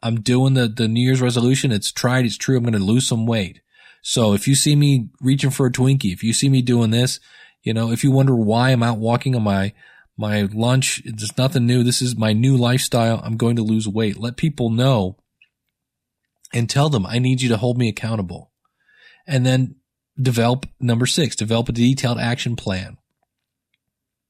I'm 0.03 0.21
doing 0.21 0.53
the, 0.53 0.67
the 0.67 0.87
New 0.87 1.01
Year's 1.01 1.21
resolution. 1.21 1.71
It's 1.71 1.91
tried. 1.91 2.25
It's 2.25 2.37
true. 2.37 2.57
I'm 2.57 2.63
going 2.63 2.73
to 2.73 2.79
lose 2.79 3.07
some 3.07 3.25
weight. 3.25 3.61
So 4.03 4.33
if 4.33 4.47
you 4.47 4.53
see 4.53 4.75
me 4.75 5.09
reaching 5.19 5.49
for 5.49 5.65
a 5.65 5.71
Twinkie, 5.71 6.13
if 6.13 6.23
you 6.23 6.31
see 6.31 6.49
me 6.49 6.61
doing 6.61 6.91
this, 6.91 7.19
you 7.63 7.73
know, 7.73 7.91
if 7.91 8.03
you 8.03 8.11
wonder 8.11 8.35
why 8.35 8.69
I'm 8.69 8.83
out 8.83 8.99
walking 8.99 9.35
on 9.35 9.43
my, 9.43 9.73
my 10.17 10.43
lunch, 10.43 11.01
it's 11.05 11.37
nothing 11.37 11.65
new. 11.65 11.83
This 11.83 12.01
is 12.01 12.15
my 12.15 12.33
new 12.33 12.55
lifestyle. 12.55 13.21
I'm 13.23 13.37
going 13.37 13.55
to 13.57 13.61
lose 13.61 13.87
weight. 13.87 14.17
Let 14.17 14.37
people 14.37 14.69
know 14.69 15.17
and 16.53 16.69
tell 16.69 16.89
them 16.89 17.05
I 17.05 17.19
need 17.19 17.41
you 17.41 17.49
to 17.49 17.57
hold 17.57 17.77
me 17.77 17.89
accountable. 17.89 18.51
And 19.27 19.45
then 19.45 19.75
develop 20.19 20.67
number 20.79 21.05
six, 21.05 21.35
develop 21.35 21.69
a 21.69 21.73
detailed 21.73 22.19
action 22.19 22.55
plan. 22.55 22.97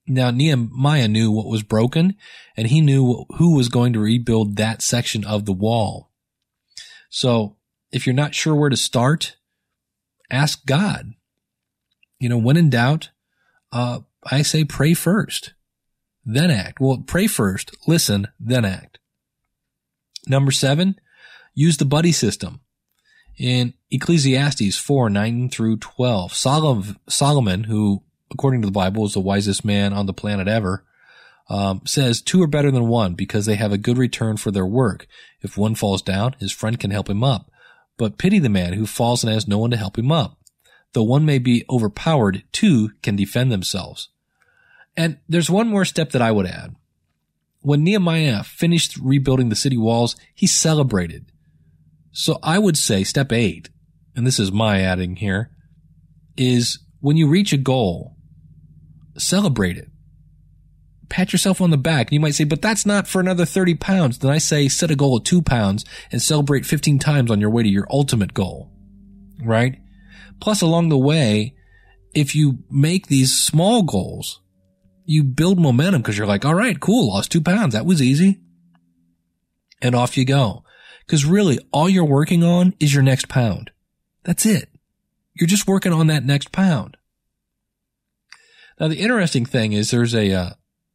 Now 0.08 0.32
Nehemiah 0.32 1.08
knew 1.08 1.32
what 1.32 1.48
was 1.48 1.64
broken 1.64 2.16
and 2.56 2.68
he 2.68 2.82
knew 2.82 3.26
who 3.38 3.56
was 3.56 3.70
going 3.70 3.94
to 3.94 4.00
rebuild 4.00 4.56
that 4.56 4.82
section 4.82 5.24
of 5.24 5.46
the 5.46 5.54
wall. 5.54 6.12
So 7.10 7.58
if 7.92 8.06
you're 8.06 8.14
not 8.14 8.36
sure 8.36 8.56
where 8.56 8.70
to 8.70 8.78
start, 8.78 9.36
ask 10.30 10.66
God. 10.66 11.14
You 12.20 12.30
know, 12.30 12.38
when 12.38 12.58
in 12.58 12.70
doubt, 12.70 13.10
uh, 13.72 14.00
I 14.30 14.42
say 14.42 14.64
pray 14.64 14.94
first, 14.94 15.54
then 16.26 16.52
act. 16.52 16.80
Well, 16.80 17.04
pray 17.06 17.28
first, 17.28 17.76
listen, 17.88 18.28
then 18.40 18.66
act. 18.66 19.00
Number 20.28 20.52
seven, 20.52 21.00
use 21.54 21.78
the 21.78 21.86
buddy 21.86 22.12
system. 22.12 22.62
In 23.38 23.74
Ecclesiastes 23.92 24.78
4, 24.78 25.10
9 25.10 25.50
through 25.50 25.78
12, 25.78 26.34
Solomon, 26.34 27.66
who 27.66 28.02
according 28.32 28.62
to 28.62 28.66
the 28.66 28.72
Bible, 28.72 29.06
is 29.06 29.14
the 29.14 29.20
wisest 29.20 29.64
man 29.64 29.94
on 29.94 30.06
the 30.06 30.14
planet 30.14 30.48
ever, 30.48 30.84
um, 31.50 31.82
says 31.86 32.22
two 32.22 32.42
are 32.42 32.48
better 32.48 32.72
than 32.72 32.88
one 32.88 33.14
because 33.14 33.46
they 33.46 33.56
have 33.56 33.72
a 33.72 33.78
good 33.78 33.98
return 33.98 34.38
for 34.38 34.52
their 34.52 34.66
work. 34.66 35.08
If 35.42 35.58
one 35.58 35.76
falls 35.76 36.02
down, 36.02 36.36
his 36.40 36.52
friend 36.52 36.80
can 36.80 36.92
help 36.92 37.10
him 37.10 37.24
up. 37.24 37.52
But 37.98 38.18
pity 38.18 38.40
the 38.40 38.50
man 38.50 38.74
who 38.74 38.86
falls 38.86 39.24
and 39.24 39.32
has 39.32 39.48
no 39.48 39.58
one 39.58 39.72
to 39.72 39.78
help 39.78 39.98
him 39.98 40.12
up. 40.12 40.40
Though 40.94 41.04
one 41.04 41.26
may 41.26 41.40
be 41.40 41.64
overpowered, 41.70 42.44
two 42.52 42.92
can 43.02 43.16
defend 43.16 43.52
themselves. 43.52 44.10
And 44.98 45.18
there's 45.28 45.50
one 45.50 45.68
more 45.68 45.86
step 45.86 46.12
that 46.12 46.22
I 46.22 46.32
would 46.32 46.46
add. 46.48 46.76
when 47.62 47.84
Nehemiah 47.84 48.44
finished 48.44 48.96
rebuilding 48.98 49.50
the 49.50 49.56
city 49.56 49.76
walls, 49.76 50.16
he 50.36 50.46
celebrated. 50.46 51.26
So 52.12 52.38
I 52.44 52.60
would 52.60 52.78
say 52.78 53.04
step 53.04 53.32
eight, 53.32 53.70
and 54.16 54.26
this 54.26 54.40
is 54.40 54.52
my 54.52 54.82
adding 54.82 55.16
here, 55.16 55.50
is 56.38 56.78
when 57.00 57.18
you 57.18 57.28
reach 57.28 57.52
a 57.54 57.58
goal, 57.58 58.16
celebrate 59.18 59.78
it. 59.78 59.90
Pat 61.10 61.34
yourself 61.34 61.60
on 61.60 61.72
the 61.72 61.78
back. 61.78 62.12
You 62.12 62.20
might 62.20 62.36
say, 62.36 62.44
but 62.44 62.62
that's 62.62 62.86
not 62.86 63.08
for 63.08 63.20
another 63.20 63.46
30 63.46 63.76
pounds. 63.76 64.20
Then 64.20 64.30
I 64.30 64.38
say 64.38 64.68
set 64.68 64.92
a 64.92 64.96
goal 64.96 65.18
of 65.18 65.24
two 65.24 65.42
pounds 65.42 65.86
and 66.12 66.22
celebrate 66.22 66.66
15 66.68 67.00
times 67.00 67.32
on 67.32 67.42
your 67.42 67.50
way 67.50 67.64
to 67.64 67.70
your 67.70 67.88
ultimate 67.90 68.34
goal. 68.36 68.72
Right? 69.44 69.80
Plus 70.40 70.62
along 70.62 70.90
the 70.90 70.98
way, 70.98 71.56
if 72.14 72.36
you 72.36 72.60
make 72.70 73.08
these 73.08 73.34
small 73.36 73.82
goals, 73.82 74.42
you 75.06 75.24
build 75.24 75.60
momentum 75.60 76.02
because 76.02 76.18
you're 76.18 76.28
like, 76.28 76.46
all 76.46 76.56
right, 76.56 76.80
cool, 76.80 77.10
lost 77.10 77.32
two 77.32 77.42
pounds. 77.42 77.74
That 77.74 77.86
was 77.86 78.02
easy. 78.02 78.40
And 79.82 79.96
off 79.96 80.18
you 80.18 80.26
go. 80.26 80.64
Cause 81.08 81.26
really 81.26 81.60
all 81.72 81.88
you're 81.88 82.04
working 82.04 82.44
on 82.44 82.74
is 82.80 82.94
your 82.94 83.04
next 83.04 83.30
pound. 83.30 83.72
That's 84.24 84.46
it. 84.46 84.70
You're 85.36 85.48
just 85.48 85.68
working 85.68 85.94
on 85.94 86.08
that 86.08 86.26
next 86.26 86.52
pound. 86.52 86.98
Now 88.80 88.88
the 88.88 89.00
interesting 89.00 89.46
thing 89.46 89.74
is 89.74 89.92
there's 89.92 90.16
a, 90.16 90.32
uh, 90.32 90.50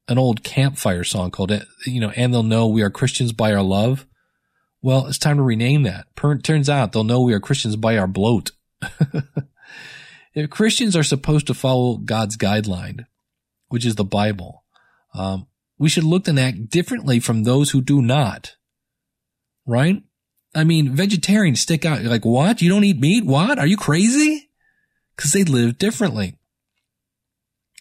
an 0.09 0.19
old 0.19 0.43
campfire 0.43 1.05
song 1.05 1.31
called, 1.31 1.53
you 1.87 2.01
know, 2.01 2.11
and 2.11 2.35
they'll 2.35 2.43
know 2.43 2.67
we 2.67 2.83
are 2.83 2.91
Christians 2.91 3.33
by 3.33 3.53
our 3.53 3.63
love. 3.63 4.07
Well, 4.83 5.07
it's 5.07 5.19
time 5.19 5.37
to 5.37 5.43
rename 5.43 5.85
that. 5.85 6.07
Turns 6.43 6.69
out 6.69 6.93
they'll 6.93 7.05
know 7.05 7.21
we 7.21 7.35
are 7.35 7.41
Christians 7.41 7.77
by 7.77 7.97
our 7.97 8.09
bloat. 8.09 8.51
if 10.35 10.51
Christians 10.51 10.97
are 10.97 11.05
supposed 11.05 11.47
to 11.47 11.55
follow 11.55 11.99
God's 11.99 12.37
guideline, 12.37 13.05
which 13.71 13.87
is 13.87 13.95
the 13.95 14.05
Bible, 14.05 14.65
um, 15.15 15.47
we 15.79 15.89
should 15.89 16.05
look 16.05 16.29
and 16.29 16.39
act 16.39 16.69
differently 16.69 17.19
from 17.19 17.43
those 17.43 17.71
who 17.71 17.81
do 17.81 18.03
not. 18.03 18.57
Right? 19.67 20.03
I 20.55 20.65
mean, 20.65 20.95
vegetarians 20.95 21.61
stick 21.61 21.85
out. 21.85 22.03
You're 22.03 22.11
like, 22.11 22.25
what? 22.25 22.61
You 22.61 22.69
don't 22.69 22.85
eat 22.85 22.99
meat? 22.99 23.25
What? 23.25 23.59
Are 23.59 23.67
you 23.67 23.77
crazy? 23.77 24.51
Cause 25.17 25.33
they 25.33 25.45
live 25.45 25.79
differently. 25.79 26.39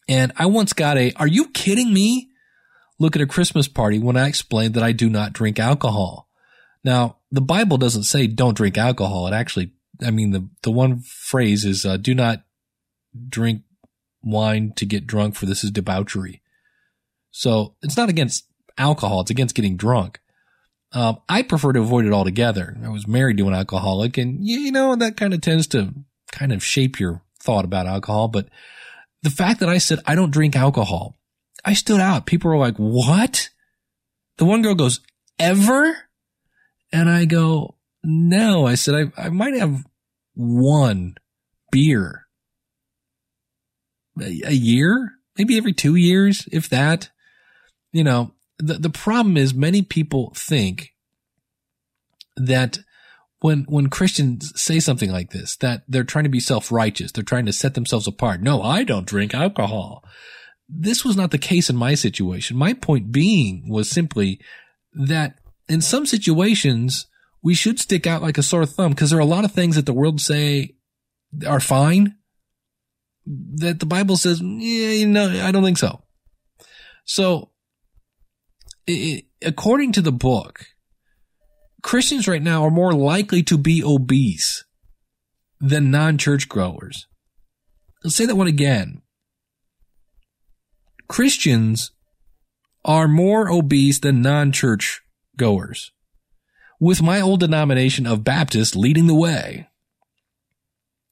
And 0.07 0.31
I 0.37 0.45
once 0.45 0.73
got 0.73 0.97
a, 0.97 1.11
are 1.13 1.27
you 1.27 1.49
kidding 1.49 1.93
me? 1.93 2.29
Look 2.99 3.15
at 3.15 3.21
a 3.21 3.27
Christmas 3.27 3.67
party 3.67 3.97
when 3.99 4.17
I 4.17 4.27
explained 4.27 4.73
that 4.73 4.83
I 4.83 4.91
do 4.91 5.09
not 5.09 5.33
drink 5.33 5.59
alcohol. 5.59 6.27
Now, 6.83 7.17
the 7.31 7.41
Bible 7.41 7.77
doesn't 7.77 8.03
say 8.03 8.27
don't 8.27 8.57
drink 8.57 8.77
alcohol. 8.77 9.27
It 9.27 9.33
actually, 9.33 9.71
I 10.05 10.11
mean, 10.11 10.31
the, 10.31 10.49
the 10.63 10.71
one 10.71 11.01
phrase 11.01 11.63
is, 11.63 11.85
uh, 11.85 11.97
do 11.97 12.13
not 12.13 12.43
drink 13.29 13.61
wine 14.23 14.73
to 14.75 14.85
get 14.85 15.07
drunk 15.07 15.35
for 15.35 15.45
this 15.45 15.63
is 15.63 15.71
debauchery. 15.71 16.41
So 17.31 17.75
it's 17.81 17.97
not 17.97 18.09
against 18.09 18.45
alcohol. 18.77 19.21
It's 19.21 19.31
against 19.31 19.55
getting 19.55 19.77
drunk. 19.77 20.19
Um, 20.91 21.19
I 21.29 21.43
prefer 21.43 21.73
to 21.73 21.81
avoid 21.81 22.05
it 22.05 22.13
altogether. 22.13 22.75
I 22.83 22.89
was 22.89 23.07
married 23.07 23.37
to 23.37 23.47
an 23.47 23.53
alcoholic 23.53 24.17
and 24.17 24.45
you 24.45 24.71
know, 24.71 24.95
that 24.95 25.17
kind 25.17 25.33
of 25.33 25.41
tends 25.41 25.67
to 25.67 25.93
kind 26.31 26.51
of 26.51 26.63
shape 26.63 26.99
your 26.99 27.21
thought 27.39 27.65
about 27.65 27.85
alcohol. 27.85 28.27
But 28.27 28.49
the 29.21 29.29
fact 29.29 29.59
that 29.59 29.69
I 29.69 29.77
said 29.77 29.99
I 30.05 30.15
don't 30.15 30.31
drink 30.31 30.55
alcohol, 30.55 31.15
I 31.63 31.73
stood 31.73 31.99
out. 31.99 32.25
People 32.25 32.49
were 32.49 32.57
like, 32.57 32.77
what? 32.77 33.49
The 34.37 34.45
one 34.45 34.61
girl 34.61 34.75
goes, 34.75 35.01
ever? 35.37 35.95
And 36.91 37.09
I 37.09 37.25
go, 37.25 37.75
no. 38.03 38.65
I 38.65 38.75
said, 38.75 38.95
I, 38.95 39.25
I 39.25 39.29
might 39.29 39.55
have 39.55 39.85
one 40.33 41.15
beer 41.71 42.25
a, 44.21 44.53
year, 44.53 45.11
maybe 45.37 45.57
every 45.57 45.73
two 45.73 45.95
years, 45.95 46.47
if 46.51 46.69
that. 46.69 47.09
You 47.91 48.03
know, 48.03 48.33
the, 48.59 48.75
the 48.75 48.89
problem 48.89 49.37
is 49.37 49.53
many 49.53 49.81
people 49.81 50.33
think 50.35 50.93
that 52.37 52.79
when 53.39 53.65
when 53.69 53.89
Christians 53.89 54.51
say 54.61 54.79
something 54.79 55.11
like 55.11 55.31
this, 55.31 55.55
that 55.57 55.83
they're 55.87 56.03
trying 56.03 56.25
to 56.25 56.29
be 56.29 56.39
self-righteous, 56.39 57.11
they're 57.11 57.23
trying 57.23 57.45
to 57.45 57.53
set 57.53 57.73
themselves 57.73 58.07
apart. 58.07 58.41
No, 58.41 58.61
I 58.61 58.83
don't 58.83 59.07
drink 59.07 59.33
alcohol. 59.33 60.03
This 60.67 61.03
was 61.03 61.15
not 61.15 61.31
the 61.31 61.37
case 61.37 61.69
in 61.69 61.75
my 61.75 61.95
situation. 61.95 62.57
My 62.57 62.73
point 62.73 63.11
being 63.11 63.69
was 63.69 63.89
simply 63.89 64.39
that 64.93 65.39
in 65.67 65.81
some 65.81 66.05
situations 66.05 67.07
we 67.41 67.53
should 67.53 67.79
stick 67.79 68.05
out 68.05 68.21
like 68.21 68.37
a 68.37 68.43
sore 68.43 68.65
thumb 68.65 68.91
because 68.91 69.09
there 69.09 69.19
are 69.19 69.21
a 69.21 69.25
lot 69.25 69.45
of 69.45 69.51
things 69.51 69.75
that 69.75 69.85
the 69.85 69.93
world 69.93 70.19
say 70.19 70.75
are 71.47 71.59
fine 71.59 72.15
that 73.25 73.79
the 73.79 73.85
Bible 73.85 74.17
says, 74.17 74.41
yeah, 74.41 74.89
you 74.89 75.07
know, 75.07 75.29
I 75.43 75.51
don't 75.51 75.63
think 75.63 75.77
so. 75.77 76.01
So, 77.05 77.51
it, 78.87 79.25
according 79.41 79.93
to 79.93 80.01
the 80.01 80.11
book, 80.11 80.65
Christians 81.81 82.27
right 82.27 82.41
now 82.41 82.63
are 82.63 82.71
more 82.71 82.93
likely 82.93 83.43
to 83.43 83.57
be 83.57 83.83
obese 83.83 84.65
than 85.59 85.91
non-church 85.91 86.49
growers. 86.49 87.07
Let's 88.03 88.15
say 88.15 88.25
that 88.25 88.35
one 88.35 88.47
again. 88.47 89.01
Christians 91.07 91.91
are 92.85 93.07
more 93.07 93.49
obese 93.51 93.99
than 93.99 94.21
non-church 94.21 95.01
goers, 95.37 95.91
with 96.79 97.01
my 97.01 97.19
old 97.21 97.39
denomination 97.39 98.05
of 98.05 98.23
Baptist 98.23 98.75
leading 98.75 99.07
the 99.07 99.15
way. 99.15 99.68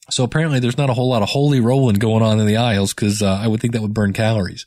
So 0.10 0.24
apparently 0.24 0.60
there's 0.60 0.78
not 0.78 0.89
a 0.89 0.93
whole 0.93 1.10
lot 1.10 1.22
of 1.22 1.30
holy 1.30 1.60
rolling 1.60 1.98
going 1.98 2.24
on 2.24 2.39
in 2.39 2.46
the 2.46 2.58
aisles 2.58 2.93
because 2.93 3.22
uh, 3.22 3.39
I 3.41 3.48
would 3.48 3.60
think 3.60 3.74
that 3.74 3.82
would 3.82 3.93
burn 3.93 4.13
calories. 4.13 4.65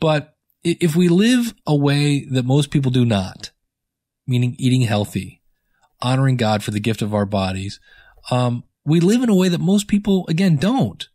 But 0.00 0.34
if 0.64 0.96
we 0.96 1.08
live 1.08 1.54
a 1.66 1.76
way 1.76 2.24
that 2.24 2.44
most 2.44 2.70
people 2.70 2.90
do 2.90 3.04
not, 3.04 3.50
meaning 4.26 4.56
eating 4.58 4.82
healthy, 4.82 5.42
honoring 6.02 6.36
God 6.36 6.62
for 6.62 6.72
the 6.72 6.80
gift 6.80 7.00
of 7.00 7.14
our 7.14 7.24
bodies. 7.24 7.80
Um, 8.30 8.64
we 8.84 9.00
live 9.00 9.22
in 9.22 9.28
a 9.28 9.34
way 9.34 9.48
that 9.48 9.60
most 9.60 9.88
people, 9.88 10.26
again, 10.28 10.56
don't. 10.56 11.08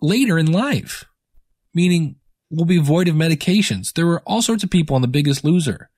Later 0.00 0.38
in 0.38 0.50
life, 0.50 1.04
meaning 1.74 2.16
we'll 2.50 2.64
be 2.64 2.78
void 2.78 3.08
of 3.08 3.16
medications. 3.16 3.92
There 3.92 4.06
were 4.06 4.22
all 4.24 4.42
sorts 4.42 4.62
of 4.62 4.70
people 4.70 4.94
on 4.94 5.02
The 5.02 5.08
Biggest 5.08 5.44
Loser. 5.44 5.90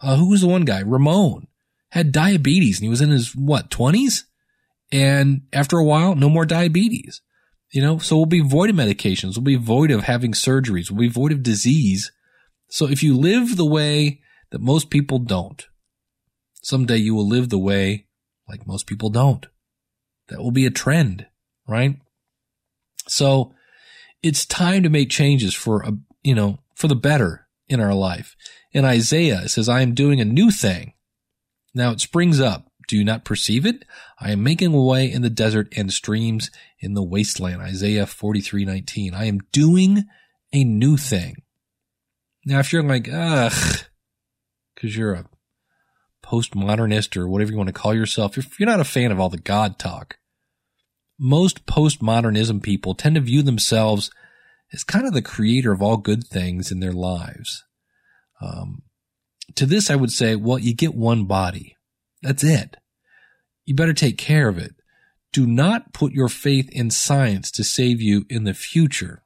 Uh, 0.00 0.16
who 0.16 0.30
was 0.30 0.42
the 0.42 0.46
one 0.48 0.64
guy? 0.64 0.80
Ramon 0.80 1.48
had 1.90 2.12
diabetes 2.12 2.78
and 2.78 2.84
he 2.84 2.88
was 2.88 3.00
in 3.00 3.10
his, 3.10 3.34
what, 3.34 3.70
20s? 3.70 4.22
And 4.90 5.42
after 5.52 5.78
a 5.78 5.84
while, 5.84 6.14
no 6.14 6.28
more 6.28 6.46
diabetes. 6.46 7.20
You 7.70 7.82
know, 7.82 7.98
so 7.98 8.16
we'll 8.16 8.26
be 8.26 8.40
void 8.40 8.70
of 8.70 8.76
medications. 8.76 9.36
We'll 9.36 9.44
be 9.44 9.56
void 9.56 9.90
of 9.90 10.04
having 10.04 10.32
surgeries. 10.32 10.90
We'll 10.90 11.00
be 11.00 11.08
void 11.08 11.32
of 11.32 11.42
disease. 11.42 12.10
So 12.70 12.88
if 12.88 13.02
you 13.02 13.16
live 13.16 13.56
the 13.56 13.66
way 13.66 14.20
that 14.50 14.60
most 14.60 14.90
people 14.90 15.18
don't. 15.18 15.66
Someday 16.62 16.96
you 16.96 17.14
will 17.14 17.28
live 17.28 17.50
the 17.50 17.58
way 17.58 18.06
like 18.48 18.66
most 18.66 18.86
people 18.86 19.10
don't. 19.10 19.46
That 20.28 20.38
will 20.38 20.50
be 20.50 20.66
a 20.66 20.70
trend, 20.70 21.26
right? 21.66 21.96
So 23.06 23.54
it's 24.22 24.44
time 24.44 24.82
to 24.82 24.88
make 24.88 25.10
changes 25.10 25.54
for 25.54 25.82
a, 25.82 25.92
you 26.22 26.34
know, 26.34 26.60
for 26.74 26.88
the 26.88 26.96
better 26.96 27.46
in 27.68 27.80
our 27.80 27.94
life. 27.94 28.36
In 28.72 28.84
Isaiah, 28.84 29.42
it 29.44 29.48
says, 29.48 29.68
I 29.68 29.82
am 29.82 29.94
doing 29.94 30.20
a 30.20 30.24
new 30.24 30.50
thing. 30.50 30.94
Now 31.74 31.90
it 31.92 32.00
springs 32.00 32.40
up. 32.40 32.67
Do 32.88 32.96
you 32.96 33.04
not 33.04 33.24
perceive 33.24 33.66
it? 33.66 33.84
I 34.18 34.32
am 34.32 34.42
making 34.42 34.74
a 34.74 34.82
way 34.82 35.12
in 35.12 35.22
the 35.22 35.30
desert 35.30 35.72
and 35.76 35.92
streams 35.92 36.50
in 36.80 36.94
the 36.94 37.02
wasteland. 37.02 37.60
Isaiah 37.60 38.06
43, 38.06 38.64
19. 38.64 39.14
I 39.14 39.26
am 39.26 39.40
doing 39.52 40.04
a 40.52 40.64
new 40.64 40.96
thing. 40.96 41.36
Now, 42.46 42.60
if 42.60 42.72
you're 42.72 42.82
like, 42.82 43.08
ugh, 43.12 43.80
because 44.74 44.96
you're 44.96 45.12
a 45.12 45.26
postmodernist 46.24 47.14
or 47.16 47.28
whatever 47.28 47.50
you 47.50 47.58
want 47.58 47.68
to 47.68 47.74
call 47.74 47.94
yourself, 47.94 48.38
if 48.38 48.58
you're 48.58 48.68
not 48.68 48.80
a 48.80 48.84
fan 48.84 49.12
of 49.12 49.20
all 49.20 49.28
the 49.28 49.36
God 49.36 49.78
talk, 49.78 50.16
most 51.18 51.66
postmodernism 51.66 52.62
people 52.62 52.94
tend 52.94 53.16
to 53.16 53.20
view 53.20 53.42
themselves 53.42 54.10
as 54.72 54.82
kind 54.82 55.06
of 55.06 55.12
the 55.12 55.22
creator 55.22 55.72
of 55.72 55.82
all 55.82 55.98
good 55.98 56.24
things 56.24 56.72
in 56.72 56.80
their 56.80 56.92
lives. 56.92 57.64
Um, 58.40 58.82
to 59.56 59.66
this, 59.66 59.90
I 59.90 59.96
would 59.96 60.10
say, 60.10 60.36
well, 60.36 60.58
you 60.58 60.74
get 60.74 60.94
one 60.94 61.24
body. 61.24 61.76
That's 62.22 62.44
it. 62.44 62.76
You 63.64 63.74
better 63.74 63.94
take 63.94 64.18
care 64.18 64.48
of 64.48 64.58
it. 64.58 64.74
Do 65.32 65.46
not 65.46 65.92
put 65.92 66.12
your 66.12 66.28
faith 66.28 66.68
in 66.72 66.90
science 66.90 67.50
to 67.52 67.64
save 67.64 68.00
you 68.00 68.24
in 68.30 68.44
the 68.44 68.54
future. 68.54 69.22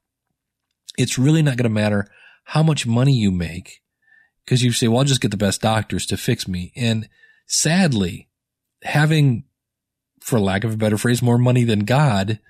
It's 0.98 1.18
really 1.18 1.42
not 1.42 1.56
going 1.56 1.64
to 1.64 1.70
matter 1.70 2.08
how 2.44 2.62
much 2.62 2.86
money 2.86 3.12
you 3.12 3.30
make 3.30 3.82
because 4.44 4.62
you 4.62 4.72
say, 4.72 4.88
well, 4.88 4.98
I'll 4.98 5.04
just 5.04 5.20
get 5.20 5.30
the 5.30 5.36
best 5.36 5.60
doctors 5.60 6.06
to 6.06 6.16
fix 6.16 6.48
me. 6.48 6.72
And 6.76 7.08
sadly, 7.46 8.28
having, 8.82 9.44
for 10.20 10.40
lack 10.40 10.64
of 10.64 10.74
a 10.74 10.76
better 10.76 10.98
phrase, 10.98 11.22
more 11.22 11.38
money 11.38 11.64
than 11.64 11.80
God, 11.80 12.40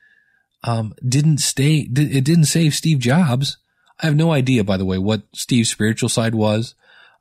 um, 0.65 0.95
didn't 1.07 1.39
stay, 1.39 1.89
it 1.95 2.25
didn't 2.25 2.47
save 2.47 2.75
Steve 2.75 2.99
Jobs. 2.99 3.59
I 4.01 4.07
have 4.07 4.17
no 4.17 4.33
idea, 4.33 4.65
by 4.65 4.77
the 4.77 4.85
way, 4.85 4.99
what 4.99 5.23
Steve's 5.35 5.71
spiritual 5.71 6.09
side 6.09 6.35
was. 6.35 6.75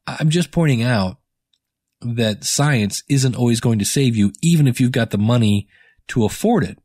I'm 0.07 0.29
just 0.29 0.51
pointing 0.51 0.81
out 0.81 1.17
that 2.01 2.43
science 2.43 3.03
isn't 3.09 3.35
always 3.35 3.59
going 3.59 3.79
to 3.79 3.85
save 3.85 4.15
you, 4.15 4.31
even 4.41 4.67
if 4.67 4.79
you've 4.79 4.91
got 4.91 5.11
the 5.11 5.17
money 5.17 5.67
to 6.07 6.25
afford 6.25 6.63
it. 6.63 6.77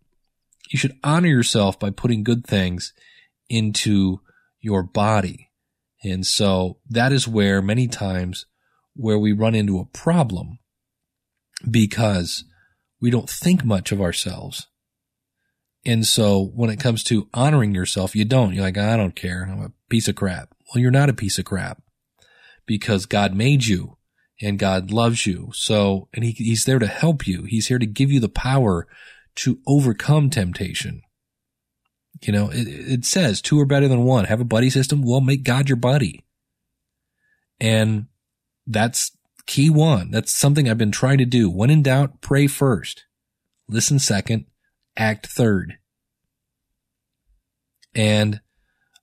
You 0.71 0.79
should 0.79 0.99
honor 1.03 1.29
yourself 1.29 1.79
by 1.79 1.91
putting 1.91 2.25
good 2.25 2.47
things 2.47 2.93
into 3.49 4.21
your 4.61 4.83
body. 4.83 5.51
And 6.03 6.27
so 6.27 6.79
that 6.91 7.13
is 7.13 7.27
where 7.27 7.63
many 7.63 7.89
times 7.89 8.47
where 8.95 9.19
we 9.19 9.33
run 9.33 9.55
into 9.55 9.79
a 9.79 9.87
problem 9.87 10.59
because 11.69 12.45
we 13.01 13.11
don't 13.11 13.31
think 13.31 13.65
much 13.65 13.93
of 13.93 14.01
ourselves. 14.01 14.67
And 15.85 16.07
so 16.07 16.51
when 16.55 16.71
it 16.71 16.81
comes 16.81 17.05
to 17.05 17.29
honoring 17.33 17.75
yourself, 17.75 18.17
you 18.17 18.25
don't. 18.25 18.53
You're 18.53 18.65
like, 18.65 18.79
I 18.79 18.97
don't 18.97 19.15
care. 19.15 19.49
I'm 19.51 19.63
a 19.63 19.73
piece 19.89 20.09
of 20.09 20.17
crap. 20.17 20.55
Well, 20.75 20.83
you're 20.83 20.91
not 20.91 21.09
a 21.09 21.15
piece 21.15 21.39
of 21.39 21.45
crap 21.45 21.81
because 22.67 23.07
God 23.07 23.35
made 23.35 23.67
you 23.67 23.96
and 24.41 24.59
God 24.59 24.91
loves 24.91 25.27
you. 25.27 25.51
So, 25.55 26.09
and 26.15 26.25
he, 26.25 26.33
he's 26.33 26.65
there 26.65 26.79
to 26.79 26.87
help 26.87 27.27
you. 27.27 27.45
He's 27.45 27.69
here 27.69 27.79
to 27.79 27.87
give 27.87 28.11
you 28.11 28.21
the 28.21 28.29
power 28.29 28.87
to 29.37 29.59
overcome 29.67 30.31
temptation. 30.31 31.03
You 32.23 32.33
know, 32.33 32.51
it, 32.51 32.67
it 32.67 33.05
says 33.05 33.41
two 33.41 33.61
are 33.61 33.67
better 33.67 33.89
than 33.89 34.05
one. 34.05 34.25
Have 34.25 34.41
a 34.41 34.45
buddy 34.45 34.71
system. 34.71 35.03
Well, 35.03 35.21
make 35.21 35.43
God 35.43 35.69
your 35.69 35.77
buddy. 35.77 36.25
And 37.61 38.07
that's 38.67 39.13
key 39.47 39.71
one. 39.71 40.11
That's 40.11 40.33
something 40.33 40.69
I've 40.69 40.79
been 40.79 40.93
trying 40.93 41.19
to 41.19 41.25
do. 41.25 41.51
When 41.51 41.71
in 41.71 41.83
doubt, 41.83 42.21
pray 42.21 42.47
first, 42.47 43.05
listen 43.69 43.99
second, 43.99 44.47
act 44.97 45.27
third. 45.27 45.79
And 47.95 48.41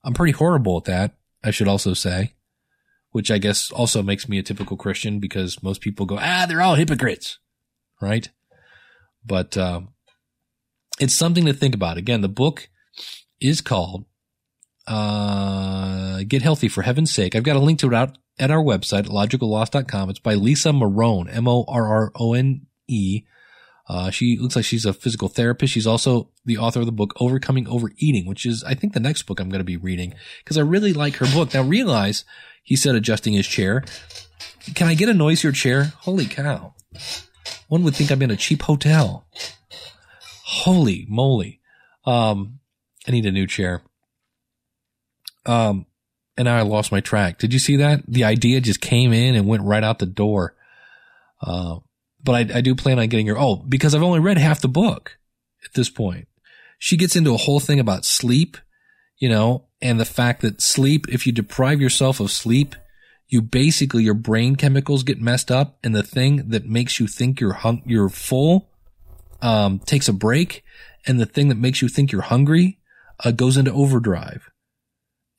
I'm 0.03 0.13
pretty 0.13 0.33
horrible 0.33 0.77
at 0.77 0.85
that. 0.85 1.15
I 1.43 1.51
should 1.51 1.67
also 1.67 1.93
say, 1.93 2.33
which 3.13 3.31
I 3.31 3.37
guess 3.37 3.71
also 3.71 4.03
makes 4.03 4.27
me 4.27 4.37
a 4.39 4.43
typical 4.43 4.75
Christian 4.75 5.19
because 5.19 5.63
most 5.63 5.81
people 5.81 6.05
go, 6.05 6.17
ah, 6.19 6.45
they're 6.47 6.61
all 6.61 6.75
hypocrites, 6.75 7.39
right? 8.01 8.27
But, 9.25 9.55
uh, 9.55 9.81
it's 10.99 11.13
something 11.13 11.45
to 11.45 11.53
think 11.53 11.73
about. 11.73 11.97
Again, 11.97 12.21
the 12.21 12.27
book 12.27 12.69
is 13.39 13.61
called, 13.61 14.05
uh, 14.87 16.23
Get 16.27 16.41
Healthy 16.41 16.67
for 16.67 16.81
Heaven's 16.81 17.11
Sake. 17.13 17.35
I've 17.35 17.43
got 17.43 17.55
a 17.55 17.59
link 17.59 17.79
to 17.79 17.87
it 17.87 17.93
out 17.93 18.17
at 18.39 18.51
our 18.51 18.63
website, 18.63 19.05
logicalloss.com. 19.05 20.09
It's 20.09 20.19
by 20.19 20.33
Lisa 20.33 20.69
Morrone, 20.69 21.29
M-O-R-R-O-N-E. 21.33 23.23
Uh, 23.87 24.09
she 24.09 24.37
looks 24.39 24.55
like 24.55 24.65
she's 24.65 24.85
a 24.85 24.93
physical 24.93 25.27
therapist. 25.27 25.73
She's 25.73 25.85
also 25.85 26.29
the 26.45 26.57
author 26.57 26.79
of 26.79 26.85
the 26.85 26.91
book 26.91 27.13
Overcoming 27.19 27.67
Overeating, 27.67 28.25
which 28.25 28.45
is, 28.45 28.63
I 28.63 28.73
think, 28.73 28.93
the 28.93 28.99
next 28.99 29.23
book 29.23 29.39
I'm 29.39 29.49
going 29.49 29.59
to 29.59 29.65
be 29.65 29.77
reading 29.77 30.13
because 30.43 30.57
I 30.57 30.61
really 30.61 30.93
like 30.93 31.17
her 31.17 31.27
book. 31.27 31.53
Now 31.53 31.63
realize 31.63 32.23
he 32.63 32.75
said 32.75 32.95
adjusting 32.95 33.33
his 33.33 33.45
chair. 33.45 33.83
Can 34.73 34.87
I 34.87 34.95
get 34.95 35.09
a 35.09 35.13
noisier 35.13 35.51
chair? 35.51 35.93
Holy 35.99 36.25
cow. 36.25 36.73
One 37.67 37.83
would 37.83 37.95
think 37.95 38.11
I'm 38.11 38.21
in 38.21 38.31
a 38.31 38.37
cheap 38.37 38.63
hotel. 38.63 39.25
Holy 40.45 41.05
moly. 41.09 41.59
Um, 42.05 42.59
I 43.07 43.11
need 43.11 43.25
a 43.25 43.31
new 43.31 43.47
chair. 43.47 43.81
Um, 45.45 45.85
and 46.37 46.49
I 46.49 46.61
lost 46.61 46.91
my 46.91 47.01
track. 47.01 47.37
Did 47.37 47.53
you 47.53 47.59
see 47.59 47.77
that? 47.77 48.03
The 48.07 48.23
idea 48.23 48.61
just 48.61 48.81
came 48.81 49.13
in 49.13 49.35
and 49.35 49.47
went 49.47 49.63
right 49.63 49.83
out 49.83 49.99
the 49.99 50.05
door. 50.05 50.55
Uh, 51.41 51.79
but 52.23 52.33
I, 52.33 52.57
I 52.57 52.61
do 52.61 52.75
plan 52.75 52.99
on 52.99 53.07
getting 53.07 53.27
her. 53.27 53.37
Oh, 53.37 53.57
because 53.57 53.93
I've 53.93 54.03
only 54.03 54.19
read 54.19 54.37
half 54.37 54.61
the 54.61 54.69
book 54.69 55.17
at 55.65 55.73
this 55.73 55.89
point. 55.89 56.27
She 56.79 56.97
gets 56.97 57.15
into 57.15 57.33
a 57.33 57.37
whole 57.37 57.59
thing 57.59 57.79
about 57.79 58.05
sleep, 58.05 58.57
you 59.17 59.29
know, 59.29 59.67
and 59.83 59.99
the 59.99 60.05
fact 60.05 60.41
that 60.41 60.61
sleep, 60.61 61.07
if 61.09 61.27
you 61.27 61.33
deprive 61.33 61.81
yourself 61.81 62.21
of 62.21 62.31
sleep, 62.31 62.73
you 63.27 63.41
basically, 63.41 64.03
your 64.03 64.13
brain 64.13 64.55
chemicals 64.55 65.03
get 65.03 65.21
messed 65.21 65.51
up 65.51 65.77
and 65.83 65.93
the 65.93 66.01
thing 66.01 66.49
that 66.49 66.65
makes 66.65 67.01
you 67.01 67.07
think 67.07 67.41
you're 67.41 67.53
hung, 67.53 67.83
you're 67.85 68.07
full, 68.07 68.69
um, 69.41 69.79
takes 69.79 70.07
a 70.07 70.13
break 70.13 70.63
and 71.05 71.19
the 71.19 71.25
thing 71.25 71.49
that 71.49 71.57
makes 71.57 71.81
you 71.81 71.89
think 71.89 72.13
you're 72.13 72.21
hungry, 72.21 72.79
uh, 73.25 73.31
goes 73.31 73.57
into 73.57 73.73
overdrive. 73.73 74.49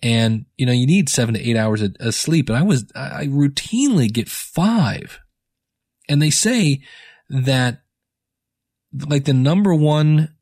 And 0.02 0.44
you 0.58 0.66
know 0.66 0.72
you 0.72 0.86
need 0.86 1.08
seven 1.08 1.32
to 1.32 1.40
eight 1.40 1.56
hours 1.56 1.80
of, 1.80 1.96
of 1.98 2.14
sleep. 2.14 2.50
And 2.50 2.58
i 2.58 2.62
was 2.62 2.84
i 2.94 3.24
routinely 3.24 4.12
get 4.12 4.28
five. 4.28 5.20
And 6.06 6.20
they 6.20 6.28
say 6.28 6.82
that 7.30 7.80
like 9.08 9.24
the 9.24 9.32
number 9.32 9.74
one 9.74 10.34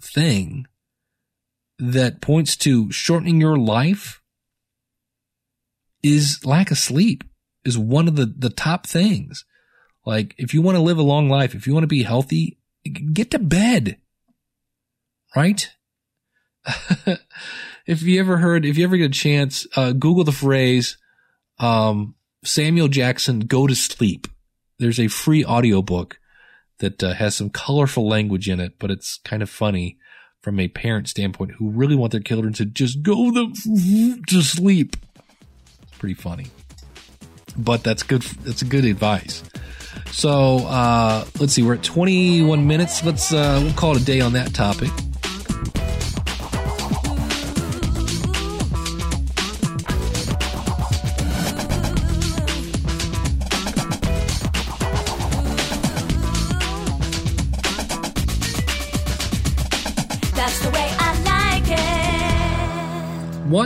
thing 0.00 0.66
that 1.90 2.20
points 2.20 2.56
to 2.56 2.90
shortening 2.92 3.40
your 3.40 3.58
life 3.58 4.22
is 6.02 6.44
lack 6.44 6.70
of 6.70 6.78
sleep 6.78 7.24
is 7.64 7.76
one 7.78 8.08
of 8.08 8.16
the 8.16 8.26
the 8.26 8.50
top 8.50 8.86
things. 8.86 9.44
Like 10.04 10.34
if 10.38 10.54
you 10.54 10.62
want 10.62 10.76
to 10.76 10.82
live 10.82 10.98
a 10.98 11.02
long 11.02 11.28
life 11.28 11.54
if 11.54 11.66
you 11.66 11.72
want 11.72 11.84
to 11.84 11.88
be 11.88 12.02
healthy 12.02 12.58
get 13.12 13.30
to 13.32 13.38
bed. 13.38 13.98
Right? 15.34 15.70
If 17.86 18.02
you 18.02 18.20
ever 18.20 18.38
heard, 18.38 18.64
if 18.64 18.78
you 18.78 18.84
ever 18.84 18.96
get 18.96 19.10
a 19.10 19.14
chance, 19.14 19.66
uh, 19.74 19.92
Google 19.92 20.24
the 20.24 20.32
phrase, 20.32 20.98
um, 21.58 22.14
Samuel 22.44 22.88
Jackson, 22.88 23.40
go 23.40 23.66
to 23.66 23.74
sleep. 23.74 24.28
There's 24.78 25.00
a 25.00 25.08
free 25.08 25.44
audiobook 25.44 26.18
that 26.78 27.02
uh, 27.02 27.14
has 27.14 27.36
some 27.36 27.50
colorful 27.50 28.08
language 28.08 28.48
in 28.48 28.60
it, 28.60 28.78
but 28.78 28.90
it's 28.90 29.18
kind 29.24 29.42
of 29.42 29.50
funny 29.50 29.98
from 30.42 30.58
a 30.58 30.68
parent 30.68 31.08
standpoint 31.08 31.52
who 31.52 31.70
really 31.70 31.94
want 31.94 32.12
their 32.12 32.20
children 32.20 32.52
to 32.54 32.64
just 32.64 33.02
go 33.02 33.30
the, 33.30 34.22
to 34.28 34.42
sleep. 34.42 34.96
It's 35.82 35.98
pretty 35.98 36.14
funny, 36.14 36.48
but 37.56 37.84
that's 37.84 38.02
good. 38.02 38.22
That's 38.22 38.62
good 38.62 38.84
advice. 38.84 39.42
So, 40.10 40.58
uh, 40.66 41.24
let's 41.38 41.52
see. 41.52 41.62
We're 41.62 41.74
at 41.74 41.82
21 41.82 42.66
minutes. 42.66 43.04
Let's, 43.04 43.32
uh, 43.32 43.60
we'll 43.62 43.74
call 43.74 43.96
it 43.96 44.02
a 44.02 44.04
day 44.04 44.20
on 44.20 44.32
that 44.34 44.52
topic. 44.52 44.90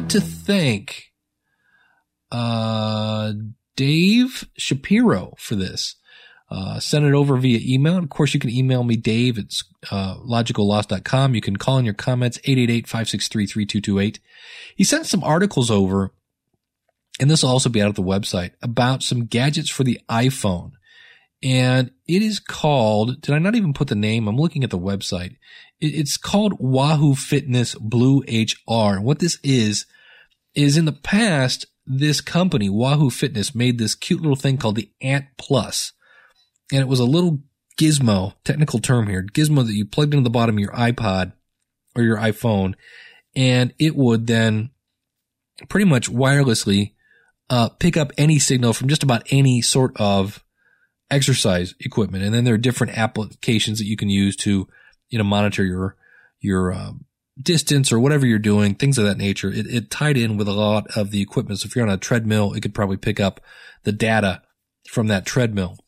To 0.09 0.21
thank 0.21 1.13
uh, 2.31 3.33
Dave 3.77 4.49
Shapiro 4.57 5.35
for 5.39 5.55
this. 5.57 5.97
Uh, 6.49 6.79
send 6.79 7.05
it 7.05 7.13
over 7.13 7.37
via 7.37 7.59
email. 7.63 7.99
Of 7.99 8.09
course, 8.09 8.33
you 8.33 8.39
can 8.39 8.51
email 8.51 8.85
me, 8.85 8.95
Dave, 8.97 9.37
at 9.39 9.47
uh, 9.91 10.17
logicalloss.com. 10.19 11.35
You 11.35 11.41
can 11.41 11.57
call 11.57 11.79
in 11.79 11.85
your 11.85 11.95
comments, 11.95 12.39
888-563-3228. 12.39 14.19
He 14.77 14.85
sent 14.85 15.07
some 15.07 15.25
articles 15.25 15.73
over, 15.73 16.13
and 17.19 17.29
this 17.29 17.43
will 17.43 17.51
also 17.51 17.69
be 17.69 17.83
out 17.83 17.89
of 17.89 17.97
the 17.97 18.03
website, 18.03 18.53
about 18.63 19.03
some 19.03 19.25
gadgets 19.27 19.69
for 19.71 19.83
the 19.83 19.99
iPhone. 20.09 20.73
And 21.43 21.91
it 22.07 22.23
is 22.23 22.39
called, 22.39 23.21
did 23.23 23.35
I 23.35 23.39
not 23.41 23.57
even 23.57 23.75
put 23.75 23.89
the 23.89 23.97
name? 23.97 24.29
I'm 24.29 24.37
looking 24.37 24.63
at 24.63 24.71
the 24.71 24.79
website. 24.79 25.33
It- 25.81 25.95
It's 25.95 26.17
called 26.17 26.55
Wahoo 26.61 27.17
Fitness 27.17 27.75
Blue 27.75 28.23
HR. 28.29 28.95
And 28.95 29.05
what 29.05 29.19
this 29.19 29.39
is, 29.43 29.85
is 30.57 30.77
in 30.77 30.87
the 30.87 30.93
past, 30.93 31.67
this 31.87 32.21
company, 32.21 32.69
Wahoo 32.69 33.11
Fitness, 33.11 33.55
made 33.55 33.79
this 33.79 33.95
cute 33.95 34.21
little 34.21 34.37
thing 34.37 34.57
called 34.57 34.77
the 34.77 34.91
Ant 35.01 35.27
Plus. 35.37 35.93
And 36.73 36.81
it 36.81 36.89
was 36.89 36.99
a 36.99 37.05
little 37.05 37.41
gizmo, 37.79 38.35
technical 38.43 38.81
term 38.81 39.07
here, 39.07 39.23
gizmo 39.23 39.65
that 39.65 39.75
you 39.75 39.85
plugged 39.85 40.15
into 40.15 40.25
the 40.25 40.31
bottom 40.31 40.57
of 40.57 40.61
your 40.61 40.73
iPod 40.73 41.33
or 41.95 42.03
your 42.03 42.17
iPhone. 42.17 42.75
And 43.37 43.73
it 43.79 43.95
would 43.95 44.27
then 44.27 44.71
pretty 45.69 45.85
much 45.85 46.11
wirelessly, 46.11 46.95
uh, 47.49 47.69
pick 47.69 47.97
up 47.97 48.13
any 48.19 48.39
signal 48.39 48.73
from 48.73 48.89
just 48.89 49.03
about 49.03 49.27
any 49.31 49.63
sort 49.63 49.93
of 49.97 50.43
exercise 51.11 51.75
equipment. 51.81 52.25
And 52.25 52.35
then 52.35 52.45
there 52.45 52.55
are 52.55 52.59
different 52.59 52.99
applications 52.99 53.79
that 53.79 53.87
you 53.87 53.97
can 53.97 54.09
use 54.09 54.37
to, 54.37 54.67
you 55.09 55.19
know, 55.19 55.25
monitor 55.25 55.65
your, 55.65 55.97
your, 56.41 56.73
um, 56.73 57.06
distance 57.41 57.93
or 57.93 58.01
whatever 58.01 58.27
you're 58.27 58.39
doing, 58.39 58.75
things 58.75 58.99
of 58.99 59.05
that 59.05 59.19
nature. 59.19 59.49
It, 59.49 59.67
it 59.67 59.91
tied 59.91 60.17
in 60.17 60.37
with 60.37 60.49
a 60.49 60.53
lot 60.53 60.87
of 60.97 61.11
the 61.11 61.21
equipment. 61.21 61.61
So 61.61 61.67
if 61.67 61.77
you're 61.77 61.87
on 61.87 61.93
a 61.93 61.99
treadmill, 61.99 62.53
it 62.55 62.61
could 62.61 62.75
probably 62.75 62.97
pick 62.97 63.21
up 63.21 63.41
the 63.85 63.93
data 63.93 64.43
from 64.89 65.09
that 65.09 65.27
treadmill. 65.27 65.79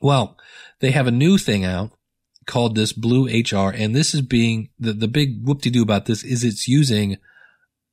Well, 0.00 0.36
they 0.80 0.90
have 0.90 1.06
a 1.06 1.12
new 1.12 1.38
thing 1.38 1.64
out 1.64 1.92
called 2.46 2.74
this 2.74 2.92
Blue 2.92 3.26
HR, 3.26 3.70
and 3.70 3.94
this 3.94 4.14
is 4.14 4.22
being 4.22 4.70
the 4.78 4.92
the 4.92 5.08
big 5.08 5.44
whoop 5.44 5.62
de 5.62 5.70
doo 5.70 5.82
about 5.82 6.06
this 6.06 6.22
is 6.22 6.44
it's 6.44 6.68
using 6.68 7.16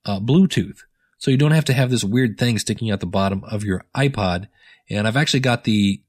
uh, 0.04 0.20
Bluetooth, 0.20 0.80
so 1.18 1.30
you 1.30 1.36
don't 1.36 1.52
have 1.52 1.64
to 1.64 1.72
have 1.72 1.90
this 1.90 2.04
weird 2.04 2.38
thing 2.38 2.58
sticking 2.58 2.90
out 2.90 3.00
the 3.00 3.06
bottom 3.06 3.42
of 3.44 3.64
your 3.64 3.84
iPod. 3.96 4.48
And 4.90 5.08
I've 5.08 5.16
actually 5.16 5.40
got 5.40 5.64
the 5.64 6.02